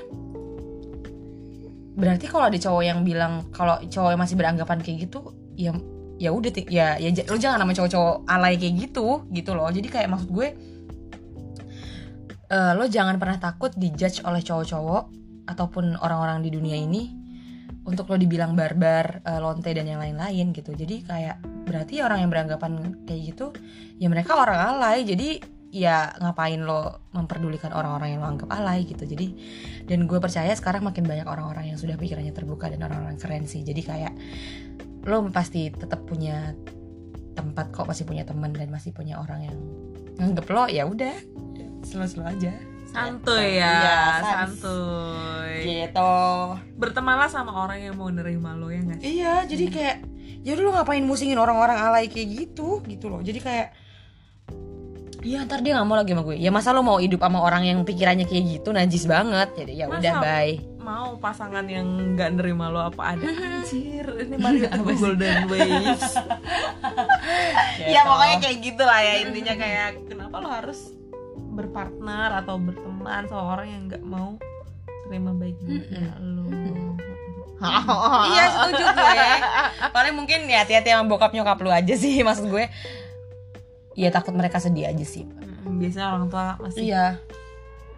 berarti 1.95 2.27
kalau 2.27 2.51
ada 2.51 2.59
cowok 2.59 2.83
yang 2.83 2.99
bilang 3.07 3.47
kalau 3.55 3.79
cowok 3.79 4.09
yang 4.11 4.21
masih 4.21 4.35
beranggapan 4.35 4.79
kayak 4.83 5.07
gitu, 5.07 5.31
ya 5.55 5.71
ya 6.15 6.31
udah 6.31 6.51
ya 6.71 6.95
ya 6.95 7.09
lo 7.27 7.35
jangan 7.35 7.63
sama 7.63 7.75
cowok-cowok 7.75 8.15
alay 8.27 8.55
kayak 8.55 8.75
gitu 8.87 9.23
gitu 9.31 9.51
loh. 9.55 9.67
Jadi 9.71 9.87
kayak 9.87 10.07
maksud 10.11 10.29
gue 10.31 10.47
eh, 12.51 12.71
lo 12.75 12.85
jangan 12.87 13.15
pernah 13.19 13.39
takut 13.39 13.71
dijudge 13.75 14.23
oleh 14.23 14.39
cowok-cowok 14.43 15.03
ataupun 15.51 15.99
orang-orang 15.99 16.43
di 16.43 16.49
dunia 16.51 16.77
ini 16.79 17.03
untuk 17.85 18.09
lo 18.09 18.17
dibilang 18.17 18.57
barbar, 18.57 19.21
eh, 19.21 19.39
lonte 19.39 19.71
dan 19.71 19.85
yang 19.85 19.99
lain-lain 20.01 20.51
gitu. 20.51 20.75
Jadi 20.75 21.05
kayak 21.05 21.43
berarti 21.65 22.01
orang 22.01 22.23
yang 22.25 22.29
beranggapan 22.29 23.03
kayak 23.07 23.21
gitu 23.35 23.51
ya 23.99 24.07
mereka 24.11 24.35
orang 24.35 24.59
alay. 24.77 25.03
Jadi 25.03 25.54
ya 25.75 26.15
ngapain 26.23 26.63
lo 26.63 27.03
memperdulikan 27.11 27.75
orang-orang 27.75 28.15
yang 28.15 28.23
lo 28.23 28.31
anggap 28.31 28.47
alay 28.55 28.87
gitu. 28.87 29.03
Jadi 29.03 29.35
dan 29.83 30.07
gue 30.07 30.19
percaya 30.23 30.55
sekarang 30.55 30.87
makin 30.87 31.03
banyak 31.03 31.27
orang-orang 31.27 31.75
yang 31.75 31.77
sudah 31.77 31.99
pikirannya 31.99 32.31
terbuka 32.31 32.71
dan 32.71 32.79
orang-orang 32.87 33.19
keren 33.19 33.43
sih. 33.43 33.67
Jadi 33.67 33.81
kayak 33.83 34.13
lo 35.03 35.27
pasti 35.35 35.67
tetap 35.69 36.07
punya 36.07 36.55
tempat 37.35 37.75
kok 37.75 37.85
masih 37.91 38.07
punya 38.07 38.23
teman 38.23 38.55
dan 38.55 38.71
masih 38.71 38.95
punya 38.95 39.19
orang 39.19 39.51
yang 39.51 39.57
nganggep 40.15 40.47
lo 40.47 40.65
ya 40.71 40.87
udah 40.87 41.11
slow-slow 41.83 42.31
aja 42.31 42.55
santuy 42.87 43.59
ya 43.59 43.75
Iya, 43.75 43.99
sans. 44.23 44.55
santuy 44.55 45.83
gitu 45.83 46.15
bertemanlah 46.79 47.27
sama 47.27 47.51
orang 47.51 47.83
yang 47.83 47.99
mau 47.99 48.07
nerima 48.07 48.55
lo 48.55 48.71
ya 48.71 48.79
nggak 48.79 48.99
iya 49.03 49.43
jadi 49.43 49.65
kayak 49.67 49.97
ya 50.47 50.55
lu 50.55 50.71
ngapain 50.71 51.03
musingin 51.03 51.35
orang-orang 51.35 51.75
alay 51.75 52.07
kayak 52.07 52.47
gitu 52.47 52.79
gitu 52.87 53.11
loh 53.11 53.19
jadi 53.19 53.39
kayak 53.43 53.67
Iya 55.25 55.41
ntar 55.49 55.65
dia 55.65 55.73
nggak 55.73 55.87
mau 55.89 55.97
lagi 55.97 56.13
sama 56.13 56.21
gue. 56.21 56.37
Ya 56.37 56.53
masa 56.53 56.69
lo 56.69 56.85
mau 56.85 57.01
hidup 57.01 57.17
sama 57.17 57.41
orang 57.41 57.65
yang 57.65 57.81
pikirannya 57.81 58.29
kayak 58.29 58.61
gitu 58.61 58.69
Najis 58.69 59.09
banget. 59.09 59.49
Jadi 59.57 59.73
ya 59.81 59.89
udah 59.89 60.13
bye. 60.21 60.53
mau 60.85 61.17
pasangan 61.17 61.65
yang 61.65 62.13
nggak 62.13 62.37
nerima 62.37 62.69
lo 62.69 62.77
apa 62.85 63.17
ada? 63.17 63.25
Anjir 63.25 64.05
ini 64.21 64.37
Mario 64.37 64.69
Teguh 64.69 64.95
Golden 65.01 65.49
Waves. 65.49 66.05
Ya 67.75 68.07
pokoknya 68.07 68.37
kayak 68.39 68.57
gitu 68.63 68.83
lah 68.85 69.01
ya 69.03 69.13
intinya 69.27 69.53
kayak 69.57 70.07
kenapa 70.07 70.39
lo 70.39 70.47
harus 70.47 70.93
berpartner 71.51 72.31
atau 72.39 72.55
berteman 72.55 73.27
sama 73.27 73.43
orang 73.57 73.67
yang 73.67 73.81
nggak 73.89 74.03
mau 74.05 74.37
terima 75.09 75.33
baik 75.33 75.57
lo? 75.59 75.73
Iya 78.29 78.43
setuju 78.51 78.83
gue. 78.93 79.25
Paling 79.89 80.13
mungkin 80.15 80.39
ya 80.45 80.63
hati-hati 80.63 80.93
sama 80.93 81.09
bokap 81.09 81.33
nyokap 81.33 81.57
lu 81.59 81.71
aja 81.73 81.93
sih 81.97 82.21
Maksud 82.27 82.47
gue 82.47 82.69
Ya 83.95 84.11
takut 84.11 84.31
mereka 84.31 84.59
sedih 84.59 84.85
aja 84.85 85.01
sih 85.01 85.23
biasanya 85.65 86.13
orang 86.13 86.27
tua 86.27 86.59
masih 86.59 86.81
Iya. 86.85 87.17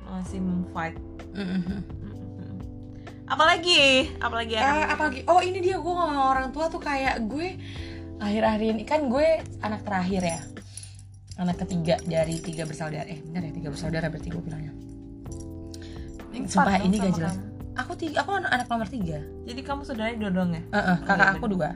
masih 0.08 0.40
fight 0.72 0.96
Mm-mm. 1.34 1.84
apalagi? 3.28 4.16
Apalagi 4.18 4.56
Eh, 4.56 4.64
akan 4.64 4.88
apalagi? 4.88 5.20
Oh 5.26 5.42
ini 5.42 5.60
dia 5.60 5.76
gue 5.76 5.90
ngomong 5.92 6.16
orang 6.32 6.48
tua 6.50 6.66
tuh 6.68 6.80
kayak 6.80 7.28
gue 7.28 7.60
akhir-akhir 8.18 8.62
ini. 8.64 8.82
Kan 8.82 9.12
gue 9.12 9.28
anak 9.60 9.84
terakhir 9.84 10.22
ya. 10.24 10.40
Anak 11.36 11.60
ketiga 11.60 12.00
dari 12.02 12.40
tiga 12.40 12.64
bersaudara. 12.64 13.04
Eh 13.04 13.20
bener 13.20 13.44
ya 13.44 13.54
tiga 13.54 13.70
bersaudara 13.70 14.08
berarti 14.08 14.30
gue 14.32 14.40
bilangnya. 14.40 14.74
Sumpah 16.48 16.80
ini 16.80 16.98
gak 16.98 17.14
jelas. 17.14 17.36
kamu. 17.36 17.56
aku 17.76 17.92
tiga 17.94 18.16
aku 18.22 18.32
anak, 18.34 18.50
anak 18.50 18.68
nomor 18.68 18.88
tiga. 18.88 19.20
Jadi 19.44 19.62
kamu 19.62 19.82
saudaranya 19.84 20.18
dua 20.18 20.32
dong 20.32 20.50
ya? 20.50 20.62
Eh, 20.64 20.78
eh, 20.80 20.98
kakak 21.04 21.30
aku 21.36 21.46
dua 21.52 21.70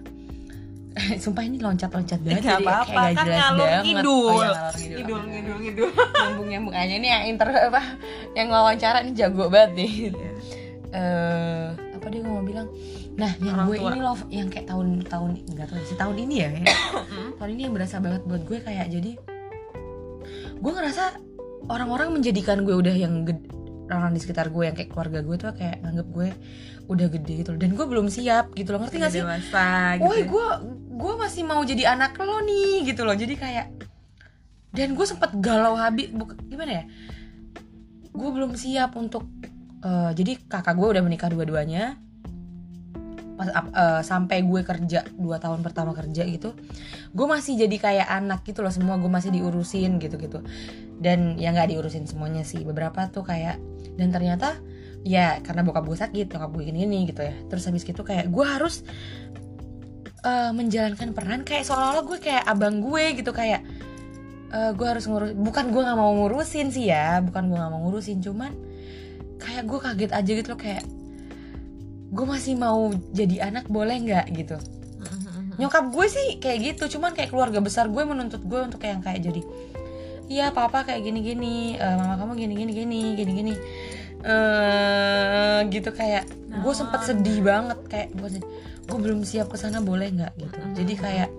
sumpah 1.17 1.43
ini 1.43 1.57
loncat-loncat 1.57 2.19
banget 2.19 2.43
Gak 2.43 2.59
apa-apa, 2.59 2.83
kayak 2.83 2.99
gak 3.07 3.15
kan 3.15 3.25
jelas 3.25 3.39
ngalur 3.41 3.63
banget. 3.63 3.83
ngidul. 3.85 4.27
oh, 4.27 4.41
ya, 4.41 4.51
ngalur 4.51 4.75
ngidul, 4.75 4.91
ngidul 4.91 5.21
ngidul 5.23 5.57
ngidul. 5.59 5.89
Nyambung 6.13 6.47
nyambung 6.47 6.75
aja. 6.75 6.93
Ini 6.93 7.07
yang 7.07 7.23
inter 7.29 7.47
apa 7.49 7.81
yang 8.33 8.47
wawancara 8.49 8.97
ini 9.01 9.11
jago 9.13 9.45
banget 9.47 9.71
nih. 9.73 9.91
Eh 10.91 11.65
apa 11.95 12.05
dia 12.07 12.21
mau 12.21 12.41
bilang? 12.41 12.67
Nah 13.13 13.31
yang 13.39 13.55
Orang 13.55 13.67
gue 13.67 13.77
tua. 13.77 13.89
ini 13.89 13.99
loh 14.01 14.19
yang 14.27 14.47
kayak 14.47 14.65
tahun-tahun 14.67 15.31
enggak 15.47 15.67
tahu 15.69 15.79
sih 15.85 15.95
tahun 15.95 16.15
ini 16.17 16.35
ya, 16.37 16.49
ya. 16.57 16.75
tahun 17.39 17.49
ini 17.53 17.61
yang 17.63 17.73
berasa 17.73 17.95
banget 17.97 18.21
buat 18.25 18.43
gue 18.43 18.59
kayak 18.59 18.87
jadi 18.89 19.11
gue 20.57 20.71
ngerasa 20.71 21.03
orang-orang 21.67 22.11
menjadikan 22.11 22.61
gue 22.61 22.73
udah 22.73 22.91
yang 22.91 23.23
gede 23.23 23.47
orang 23.93 24.11
di 24.11 24.21
sekitar 24.21 24.47
gue 24.49 24.63
yang 24.63 24.75
kayak 24.75 24.89
keluarga 24.89 25.19
gue 25.19 25.35
tuh 25.35 25.51
kayak 25.51 25.83
nganggep 25.83 26.07
gue 26.11 26.27
udah 26.87 27.07
gede 27.07 27.33
gitu 27.41 27.49
loh. 27.55 27.59
Dan 27.59 27.71
gue 27.73 27.85
belum 27.87 28.07
siap 28.07 28.51
gitu 28.55 28.69
loh 28.71 28.79
ngerti 28.83 28.97
gak 28.99 29.11
sih? 29.11 29.21
dewasa 29.23 29.67
gitu 29.99 30.05
Woi 30.07 30.19
ya. 30.19 30.25
gue 30.27 30.47
gue 30.91 31.13
masih 31.17 31.43
mau 31.43 31.61
jadi 31.63 31.83
anak 31.91 32.15
lo 32.19 32.39
nih 32.41 32.87
gitu 32.87 33.01
loh. 33.03 33.15
Jadi 33.15 33.33
kayak 33.35 33.67
dan 34.71 34.95
gue 34.95 35.05
sempet 35.05 35.35
galau 35.39 35.75
habis 35.75 36.07
buk- 36.09 36.39
gimana 36.47 36.71
ya? 36.71 36.83
Gue 38.11 38.29
belum 38.31 38.55
siap 38.55 38.95
untuk 38.95 39.27
eh, 39.81 40.11
jadi 40.13 40.37
kakak 40.47 40.75
gue 40.75 40.87
udah 40.95 41.03
menikah 41.03 41.27
dua-duanya 41.27 41.95
pas 43.41 43.49
ap- 43.57 43.73
eh, 43.73 44.01
sampai 44.05 44.45
gue 44.45 44.61
kerja 44.61 45.01
dua 45.17 45.41
tahun 45.41 45.65
pertama 45.65 45.97
kerja 45.97 46.21
gitu 46.29 46.53
gue 47.11 47.25
masih 47.25 47.57
jadi 47.57 47.77
kayak 47.81 48.07
anak 48.07 48.45
gitu 48.45 48.61
loh 48.61 48.69
semua 48.69 49.01
gue 49.01 49.09
masih 49.09 49.33
diurusin 49.33 49.97
gitu 49.97 50.15
gitu. 50.21 50.39
Dan 51.01 51.35
ya 51.41 51.49
nggak 51.49 51.73
diurusin 51.73 52.05
semuanya 52.05 52.45
sih 52.45 52.61
beberapa 52.61 53.09
tuh 53.09 53.25
kayak 53.25 53.57
dan 53.97 54.13
ternyata 54.13 54.61
ya 55.01 55.41
karena 55.41 55.65
bokap 55.65 55.89
gue 55.89 55.97
sakit 55.97 56.29
bokap 56.29 56.53
gue 56.53 56.63
gini 56.69 56.85
gini 56.85 57.09
gitu 57.09 57.25
ya. 57.25 57.33
Terus 57.49 57.65
habis 57.65 57.81
gitu 57.81 58.05
kayak 58.05 58.29
gue 58.29 58.45
harus 58.45 58.85
eh, 60.21 60.51
menjalankan 60.53 61.11
peran 61.17 61.41
kayak 61.41 61.65
seolah-olah 61.65 62.05
gue 62.05 62.17
kayak 62.21 62.45
abang 62.45 62.79
gue 62.79 63.03
gitu 63.17 63.33
kayak 63.33 63.65
eh, 64.53 64.71
gue 64.77 64.87
harus 64.87 65.09
ngurus 65.09 65.33
bukan 65.33 65.73
gue 65.73 65.81
nggak 65.81 65.97
mau 65.97 66.13
ngurusin 66.13 66.69
sih 66.69 66.93
ya 66.93 67.19
bukan 67.25 67.49
gue 67.49 67.57
nggak 67.57 67.71
mau 67.73 67.81
ngurusin 67.89 68.21
cuman 68.21 68.53
kayak 69.41 69.65
gue 69.65 69.79
kaget 69.81 70.11
aja 70.13 70.31
gitu 70.31 70.47
loh 70.53 70.61
kayak 70.61 70.85
gue 72.11 72.25
masih 72.27 72.59
mau 72.59 72.91
jadi 73.15 73.47
anak 73.49 73.71
boleh 73.71 73.95
nggak? 74.03 74.27
Gitu. 74.35 74.57
Nyokap 75.57 75.89
gue 75.95 76.05
sih 76.11 76.27
kayak 76.43 76.59
gitu 76.75 76.99
cuman 76.99 77.15
kayak 77.15 77.31
keluarga 77.31 77.63
besar 77.63 77.87
gue 77.87 78.03
menuntut 78.03 78.43
gue 78.43 78.59
untuk 78.59 78.83
yang 78.83 78.99
kayak 78.99 79.23
jadi 79.23 79.41
iya 80.31 80.47
papa 80.55 80.87
kayak 80.87 81.03
gini 81.03 81.19
gini 81.19 81.55
eh, 81.75 81.95
mama 81.99 82.15
kamu 82.15 82.39
gini 82.39 82.53
gini 82.55 82.71
gini 82.71 82.99
gini 83.19 83.31
gini 83.35 83.53
eh 84.23 85.59
gitu 85.67 85.91
kayak 85.91 86.23
gue 86.63 86.73
sempet 86.73 87.03
sedih 87.03 87.43
banget 87.43 87.79
kayak 87.91 88.15
gue 88.15 88.39
gue 88.91 88.99
belum 88.99 89.23
siap 89.23 89.47
ke 89.47 89.57
sana 89.59 89.79
boleh 89.79 90.11
nggak? 90.11 90.33
Gitu. 90.35 90.59
Jadi 90.83 90.93
kayak 90.99 91.29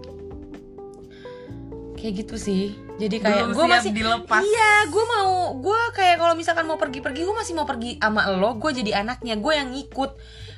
kayak 2.01 2.15
gitu 2.25 2.37
sih. 2.41 2.65
Jadi 2.97 3.21
kayak 3.21 3.53
gue 3.53 3.67
masih 3.69 3.93
dilepas. 3.93 4.41
Iya, 4.41 4.73
gue 4.89 5.05
mau, 5.05 5.55
gue 5.61 5.81
kayak 5.97 6.17
kalau 6.19 6.35
misalkan 6.35 6.65
mau 6.65 6.81
pergi-pergi, 6.81 7.23
gue 7.25 7.37
masih 7.37 7.55
mau 7.57 7.67
pergi 7.67 7.99
sama 7.99 8.31
lo, 8.33 8.57
gue 8.59 8.71
jadi 8.73 9.05
anaknya, 9.05 9.39
gue 9.39 9.53
yang 9.53 9.69
ngikut, 9.75 10.11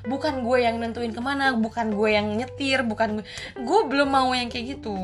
bukan 0.04 0.44
gue 0.44 0.58
yang 0.60 0.76
nentuin 0.76 1.12
ke 1.12 1.22
mana, 1.24 1.56
bukan 1.56 1.96
gue 1.96 2.10
yang 2.12 2.28
nyetir, 2.36 2.84
bukan 2.84 3.20
gue, 3.20 3.24
gue 3.56 3.80
belum 3.88 4.08
mau 4.08 4.30
yang 4.36 4.52
kayak 4.52 4.78
gitu, 4.78 4.96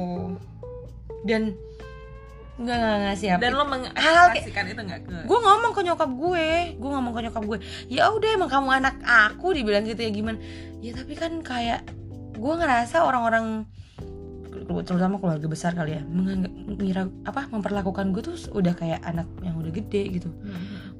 dan 1.24 1.56
nggak 2.60 2.76
nggak 2.76 2.96
nggak 3.00 3.16
siap. 3.16 3.38
dan 3.40 3.56
lo 3.56 3.64
mengekspresikan 3.64 4.68
itu 4.68 4.82
ke 4.84 5.16
gue 5.24 5.38
ngomong 5.40 5.72
ke 5.72 5.80
nyokap 5.80 6.10
gue, 6.12 6.48
gue 6.76 6.90
ngomong 6.92 7.12
ke 7.16 7.20
nyokap 7.24 7.44
gue, 7.48 7.58
ya 7.88 8.12
udah 8.12 8.28
emang 8.36 8.50
kamu 8.52 8.68
anak 8.84 8.96
aku, 9.00 9.56
dibilang 9.56 9.88
gitu 9.88 10.04
ya 10.04 10.12
gimana? 10.12 10.36
Ya 10.84 10.92
tapi 10.92 11.16
kan 11.16 11.40
kayak 11.40 11.88
gue 12.36 12.54
ngerasa 12.56 13.04
orang-orang 13.04 13.64
terutama 14.86 15.18
keluarga 15.18 15.46
besar 15.50 15.74
kali 15.74 15.98
ya 15.98 16.02
menganggap 16.06 16.52
ngira 16.78 17.02
apa 17.26 17.50
memperlakukan 17.50 18.14
gue 18.14 18.22
tuh 18.22 18.36
udah 18.54 18.74
kayak 18.78 19.02
anak 19.02 19.26
yang 19.42 19.58
udah 19.58 19.72
gede 19.74 20.20
gitu 20.20 20.30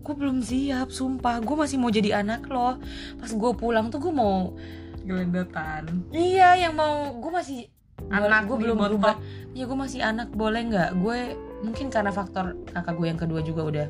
gue 0.01 0.15
belum 0.17 0.41
siap 0.41 0.89
sumpah. 0.91 1.41
Gue 1.45 1.57
masih 1.57 1.77
mau 1.77 1.93
jadi 1.93 2.25
anak 2.25 2.49
loh. 2.49 2.81
Pas 3.21 3.31
gue 3.31 3.51
pulang 3.57 3.93
tuh 3.93 4.01
gue 4.01 4.13
mau 4.13 4.57
gelendotan. 5.05 6.09
Iya 6.13 6.69
yang 6.69 6.75
mau 6.77 7.15
gue 7.17 7.33
masih 7.33 7.69
Anak 8.09 8.49
gue 8.49 8.57
belum 8.57 8.81
berubah. 8.81 9.21
Ya 9.53 9.69
gue 9.69 9.77
masih 9.77 10.01
anak 10.01 10.33
boleh 10.33 10.73
nggak? 10.73 10.91
Gue 10.97 11.37
mungkin 11.61 11.93
karena 11.93 12.09
faktor 12.09 12.57
kakak 12.73 12.97
gue 12.97 13.07
yang 13.13 13.21
kedua 13.21 13.41
juga 13.45 13.63
udah 13.69 13.87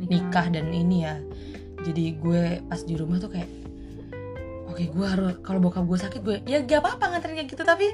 nikah. 0.00 0.48
dan 0.48 0.72
ini 0.72 1.04
ya. 1.04 1.20
Jadi 1.84 2.16
gue 2.16 2.64
pas 2.64 2.80
di 2.80 2.94
rumah 2.96 3.20
tuh 3.20 3.36
kayak 3.36 3.50
oke 4.72 4.82
gue 4.88 5.06
harus 5.06 5.36
kalau 5.44 5.60
bokap 5.60 5.84
gue 5.84 5.98
sakit 6.00 6.20
gue 6.24 6.36
ya 6.48 6.64
gak 6.64 6.80
apa-apa 6.80 7.12
nganterin 7.12 7.44
kayak 7.44 7.50
gitu 7.52 7.60
tapi 7.60 7.92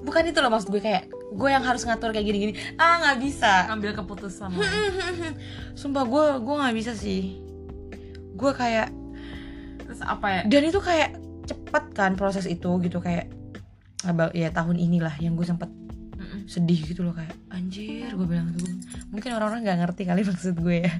bukan 0.00 0.22
itu 0.26 0.38
loh 0.40 0.50
maksud 0.50 0.68
gue 0.68 0.80
kayak 0.80 1.08
gue 1.30 1.48
yang 1.48 1.62
harus 1.62 1.84
ngatur 1.84 2.10
kayak 2.10 2.26
gini-gini. 2.26 2.52
Ah 2.76 2.98
nggak 3.00 3.18
bisa. 3.22 3.68
Ambil 3.70 3.94
keputusan. 3.94 4.50
Sumpah 5.78 6.04
gue 6.04 6.24
gue 6.42 6.54
nggak 6.56 6.76
bisa 6.76 6.92
sih. 6.96 7.38
Gue 8.34 8.52
kayak 8.52 8.90
terus 9.86 10.00
apa 10.02 10.26
ya? 10.28 10.40
Dan 10.48 10.66
itu 10.66 10.80
kayak 10.80 11.16
cepet 11.46 11.84
kan 11.94 12.14
proses 12.14 12.46
itu 12.46 12.70
gitu 12.82 12.98
kayak 12.98 13.30
abang 14.06 14.32
ya 14.32 14.48
tahun 14.48 14.80
inilah 14.80 15.12
yang 15.20 15.36
gue 15.36 15.44
sempet 15.44 15.68
sedih 16.46 16.78
gitu 16.86 17.02
loh 17.02 17.12
kayak 17.16 17.32
anjir 17.50 18.06
gue 18.12 18.26
bilang 18.28 18.52
tuh 18.54 18.68
mungkin 19.10 19.34
orang-orang 19.34 19.66
nggak 19.66 19.78
ngerti 19.82 20.02
kali 20.06 20.22
maksud 20.30 20.54
gue 20.56 20.76
ya. 20.86 20.92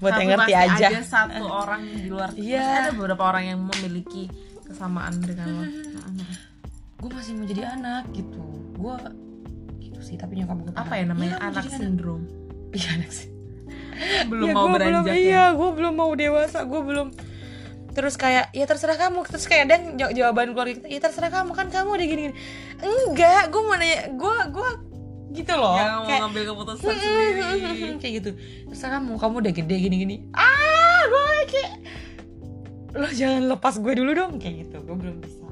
Buat 0.00 0.12
yang 0.18 0.20
Tapi 0.20 0.30
ngerti 0.32 0.52
pasti 0.52 0.72
aja. 0.78 0.86
ada 0.88 1.02
satu 1.04 1.44
orang 1.46 1.82
di 1.84 2.08
luar. 2.08 2.28
Pasti 2.32 2.54
ada 2.54 2.90
beberapa 2.94 3.22
orang 3.26 3.44
yang 3.54 3.60
memiliki 3.60 4.30
kesamaan 4.66 5.14
dengan 5.22 5.46
lo 5.46 5.62
gue 7.06 7.14
masih 7.14 7.32
mau 7.32 7.46
jadi 7.46 7.62
anak 7.70 8.04
gitu. 8.10 8.42
Gue 8.74 8.96
gitu 9.80 10.00
sih 10.00 10.14
tapi 10.14 10.36
nyokap 10.36 10.58
gue 10.60 10.72
apa 10.74 10.92
ya 10.92 11.04
namanya 11.06 11.38
mau 11.38 11.48
anak 11.48 11.64
sindrom? 11.68 12.22
Iya 12.70 12.88
anak 12.94 13.10
sih. 13.10 13.28
Belum 14.30 14.44
Ya, 14.44 14.52
mau 14.52 14.66
beranjak 14.68 14.92
belum, 15.02 15.04
ya? 15.08 15.14
iya 15.16 15.44
gue 15.50 15.70
belum 15.72 15.94
mau 15.94 16.12
dewasa 16.12 16.58
gue 16.62 16.80
belum 16.80 17.08
terus 17.90 18.14
kayak 18.14 18.50
ya 18.50 18.64
terserah 18.64 18.98
kamu. 18.98 19.24
Terus 19.24 19.46
kayak 19.46 19.64
dan 19.66 19.80
jaw- 19.94 20.12
jawaban 20.12 20.52
keluarga 20.52 20.76
kita 20.76 20.86
ya 20.86 21.00
terserah 21.00 21.30
kamu 21.30 21.50
kan 21.50 21.66
kamu 21.68 21.88
udah 21.92 22.06
gini, 22.06 22.22
gini. 22.24 22.34
enggak 22.78 23.48
gue 23.48 23.62
mau 23.62 23.72
nanya 23.72 24.12
gue 24.12 24.34
gue 24.50 24.68
gitu 25.34 25.52
loh. 25.54 25.74
Mau 25.74 26.04
kayak 26.04 26.20
ngambil 26.22 26.42
keputusan 26.44 26.92
sendiri. 26.92 27.42
kayak 27.96 28.14
gitu. 28.18 28.30
Terserah 28.68 29.00
kamu 29.00 29.16
kamu 29.16 29.34
udah 29.40 29.52
gede 29.54 29.76
gini 29.78 29.96
gini 29.98 30.16
ah 30.32 31.00
gue 31.02 31.24
kayak 31.46 31.72
lo 32.94 33.08
jangan 33.10 33.42
lepas 33.46 33.74
gue 33.76 33.92
dulu 33.94 34.10
dong. 34.12 34.32
Kayak 34.36 34.54
gitu 34.62 34.76
gue 34.82 34.96
belum 34.98 35.16
bisa. 35.18 35.45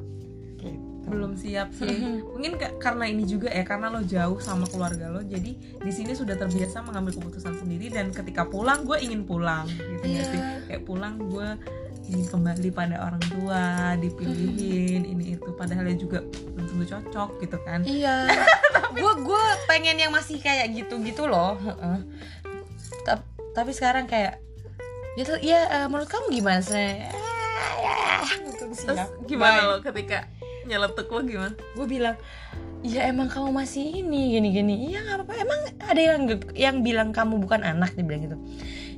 Belum 1.15 1.33
siap 1.35 1.71
sih. 1.73 1.95
Mungkin 2.21 2.53
ka- 2.55 2.75
karena 2.77 3.07
ini 3.07 3.23
juga 3.23 3.49
ya 3.49 3.63
karena 3.63 3.89
lo 3.89 4.03
jauh 4.03 4.37
sama 4.39 4.67
keluarga 4.67 5.09
lo 5.09 5.23
jadi 5.23 5.55
di 5.57 5.91
sini 5.91 6.13
sudah 6.13 6.35
terbiasa 6.35 6.83
mengambil 6.83 7.15
keputusan 7.15 7.55
sendiri 7.57 7.89
dan 7.89 8.11
ketika 8.11 8.45
pulang 8.45 8.83
gue 8.83 8.99
ingin 8.99 9.23
pulang 9.23 9.65
gitu 9.69 10.03
nggak 10.03 10.11
Iya. 10.21 10.25
sih. 10.29 10.41
Kayak 10.67 10.83
pulang 10.85 11.15
gue 11.17 11.49
ingin 12.05 12.27
kembali 12.27 12.69
pada 12.71 12.97
orang 13.01 13.23
tua 13.25 13.63
dipilihin 13.97 15.03
ini 15.05 15.25
itu. 15.35 15.49
Padahal 15.51 15.87
ya 15.87 15.95
juga 15.95 16.21
belum 16.51 16.67
tentu 16.69 16.85
cocok 16.91 17.31
gitu 17.41 17.57
kan. 17.61 17.81
Iya. 17.83 18.29
gue 18.95 19.13
gue 19.21 19.43
pengen 19.65 19.97
yang 19.97 20.11
masih 20.11 20.37
kayak 20.37 20.69
gitu 20.71 20.99
gitu 21.01 21.25
loh. 21.25 21.55
Tapi 23.55 23.71
sekarang 23.71 24.05
kayak 24.05 24.43
ya 25.15 25.23
tuh 25.23 25.39
ya 25.39 25.61
eh, 25.71 25.87
menurut 25.87 26.11
kamu 26.11 26.27
gimana 26.33 26.59
sih 26.59 27.07
terus 28.75 28.99
gimana 29.25 29.63
lo 29.65 29.77
ketika 29.79 30.27
nyeletuk 30.67 31.09
lo 31.13 31.21
gimana? 31.25 31.55
Gue 31.77 31.87
bilang 31.87 32.17
ya 32.85 33.09
emang 33.09 33.33
kamu 33.33 33.49
masih 33.49 34.05
ini 34.05 34.37
gini 34.37 34.49
gini 34.53 34.75
iya 34.93 35.05
nggak 35.05 35.25
apa-apa. 35.25 35.35
Emang 35.41 35.61
ada 35.81 36.01
yang 36.01 36.21
yang 36.53 36.77
bilang 36.85 37.11
kamu 37.13 37.41
bukan 37.41 37.65
anak? 37.65 37.97
Dia 37.97 38.05
bilang 38.05 38.23
gitu. 38.29 38.39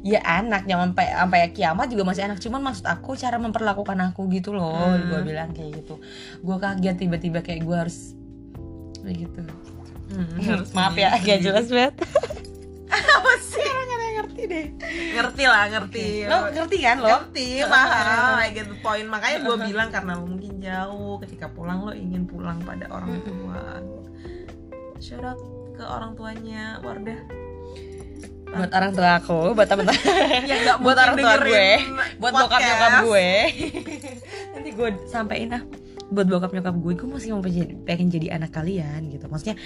Ya 0.06 0.22
anak 0.22 0.70
yang 0.70 0.82
sampai 0.86 1.06
sampai 1.10 1.40
kiamat 1.50 1.86
juga 1.90 2.02
masih 2.06 2.22
anak 2.30 2.38
cuman 2.38 2.62
maksud 2.62 2.86
aku 2.86 3.18
cara 3.18 3.36
memperlakukan 3.42 3.98
aku 4.12 4.30
gitu 4.30 4.54
loh. 4.54 4.74
Hmm. 4.74 5.10
gue 5.10 5.20
bilang 5.34 5.50
kayak 5.54 5.82
gitu. 5.82 5.98
Gue 6.42 6.56
kaget 6.58 6.96
tiba-tiba 6.98 7.42
kayak 7.42 7.62
gue 7.66 7.76
harus 7.76 8.14
kayak 9.02 9.26
gitu. 9.26 9.40
Hmm, 10.06 10.38
harus 10.38 10.70
maaf 10.76 10.94
ya 10.94 11.18
agak 11.18 11.42
jelas 11.42 11.66
banget 11.66 11.98
ngerti 14.36 14.52
deh. 14.52 14.66
Ngerti 15.16 15.44
lah 15.48 15.64
ngerti. 15.72 16.06
Lo 16.28 16.38
ngerti 16.52 16.76
kan 16.84 16.96
lo? 17.00 17.08
Ngerti 17.08 17.48
paham 17.64 18.36
I 18.36 18.48
get 18.52 18.68
the 18.68 18.76
point. 18.84 19.08
Makanya 19.08 19.38
gue 19.40 19.56
bilang 19.64 19.88
karena 19.88 20.12
lo 20.20 20.24
mungkin 20.28 20.60
jauh 20.60 21.16
ketika 21.24 21.48
pulang 21.48 21.88
lo 21.88 21.92
ingin 21.96 22.28
pulang 22.28 22.60
pada 22.60 22.84
orang 22.92 23.16
tua. 23.24 23.80
Shout 25.00 25.24
out 25.24 25.40
ke 25.76 25.84
orang 25.84 26.12
tuanya 26.16 26.80
Wardah. 26.84 27.20
Buat 28.46 28.72
orang 28.72 28.92
tua 28.94 29.10
aku 29.20 29.40
buat 29.52 29.68
temen 29.68 29.88
yang 30.50 30.60
gak 30.64 30.78
buat 30.84 30.96
orang 30.96 31.16
tua 31.18 31.34
gue. 31.40 31.68
buat 32.20 32.32
bokap 32.36 32.60
nyokap 32.60 32.92
gue. 33.08 33.28
Nanti 34.52 34.68
gue 34.76 34.88
sampein 35.08 35.56
ah 35.56 35.64
buat 36.12 36.28
bokap 36.28 36.52
nyokap 36.52 36.76
gue 36.76 36.92
gue 36.94 37.08
masih 37.08 37.34
mau 37.34 37.42
pengen, 37.42 37.82
pengen 37.88 38.08
jadi 38.12 38.36
anak 38.36 38.52
kalian 38.52 39.08
gitu. 39.08 39.26
Maksudnya 39.32 39.56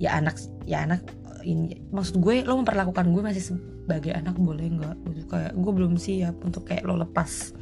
ya 0.00 0.16
anak 0.16 0.40
ya 0.64 0.86
anak 0.86 1.02
ini 1.44 1.78
maksud 1.90 2.18
gue 2.18 2.42
lo 2.42 2.58
memperlakukan 2.62 3.06
gue 3.10 3.22
masih 3.22 3.54
sebagai 3.54 4.12
anak 4.14 4.34
boleh 4.38 4.66
nggak? 4.68 4.96
Gitu 5.14 5.26
kayak 5.30 5.52
gue 5.54 5.72
belum 5.72 5.94
siap 5.98 6.34
untuk 6.42 6.66
kayak 6.66 6.86
lo 6.86 6.98
lepas. 6.98 7.54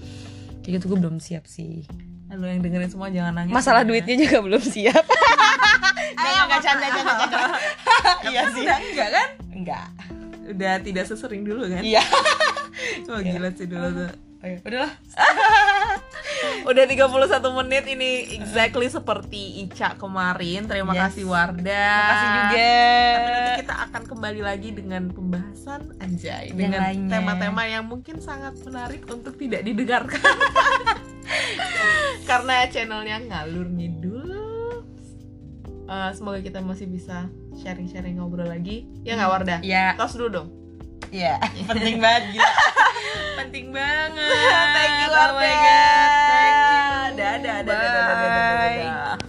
Kayak 0.62 0.82
gitu 0.82 0.94
gue 0.94 0.98
belum 1.02 1.18
siap 1.20 1.44
sih. 1.46 1.84
Lo 2.32 2.46
yang 2.46 2.60
dengerin 2.60 2.90
semua 2.90 3.08
jangan 3.12 3.38
nangis 3.38 3.54
masalah 3.54 3.82
ya. 3.84 3.88
duitnya 3.88 4.14
juga 4.18 4.38
belum 4.42 4.62
siap. 4.62 5.04
Ayo, 6.16 6.42
nggak 6.48 6.62
canda 6.64 6.86
canda 6.90 7.12
canda 7.28 7.38
iya 8.32 8.42
sih. 8.50 8.64
udah 8.64 8.78
enggak 8.80 9.08
kan? 9.12 9.28
Enggak. 9.52 9.86
Udah 10.46 10.74
tidak 10.80 11.04
sesering 11.06 11.42
dulu 11.44 11.68
kan? 11.68 11.82
Iya. 11.82 12.02
Oh 13.08 13.18
gila 13.24 13.48
sih 13.56 13.64
dulu 13.64 13.88
tuh. 13.88 14.10
Udahlah 14.44 14.92
Udah 16.66 16.82
31 16.82 17.06
menit 17.62 17.84
ini 17.86 18.10
exactly 18.34 18.90
seperti 18.90 19.62
Ica 19.62 19.94
kemarin. 19.94 20.66
Terima 20.66 20.90
Yes. 20.90 21.14
kasih 21.14 21.24
Warda. 21.24 21.86
makasih 21.94 22.28
juga 22.28 22.70
Tapi 23.14 23.30
nanti 23.30 23.52
kita 23.62 23.74
akan 23.86 24.02
kembali 24.04 24.40
lagi 24.42 24.68
dengan 24.70 25.02
pembahasan 25.08 25.94
anjay 25.98 26.50
Yang 26.50 26.58
dengan 26.58 26.82
tema-tema 27.06 27.62
yang 27.64 27.86
mungkin 27.86 28.18
sangat 28.18 28.58
menarik 28.60 29.06
untuk 29.06 29.38
tidak 29.38 29.62
didengarkan. 29.62 30.34
Karena 32.28 32.66
channelnya 32.66 33.22
ngalur 33.22 33.70
ngidul. 33.70 34.30
Eh, 35.86 36.10
semoga 36.12 36.42
kita 36.42 36.58
masih 36.58 36.90
bisa 36.90 37.30
sharing-sharing 37.54 38.18
ngobrol 38.18 38.50
lagi. 38.50 38.90
Ya 39.06 39.14
nggak 39.14 39.30
Warda? 39.30 39.56
ya 39.62 39.94
Tos 39.94 40.18
dulu 40.18 40.28
dong. 40.34 40.48
Iya. 41.14 41.38
Yeah. 41.38 41.66
penting 41.70 41.96
banget 42.02 42.22
gila. 42.34 42.50
penting 43.42 43.66
banget. 43.70 44.72
Thank 44.74 44.94
you, 44.98 45.08
oh 45.10 45.30
my 45.36 45.54
God. 45.54 46.10
Thank 46.30 46.56
you. 46.56 46.84
Dadah, 47.16 47.58
dadah, 47.62 47.62
dadah, 47.64 48.02
dadah, 48.02 48.54
dadah. 48.60 49.25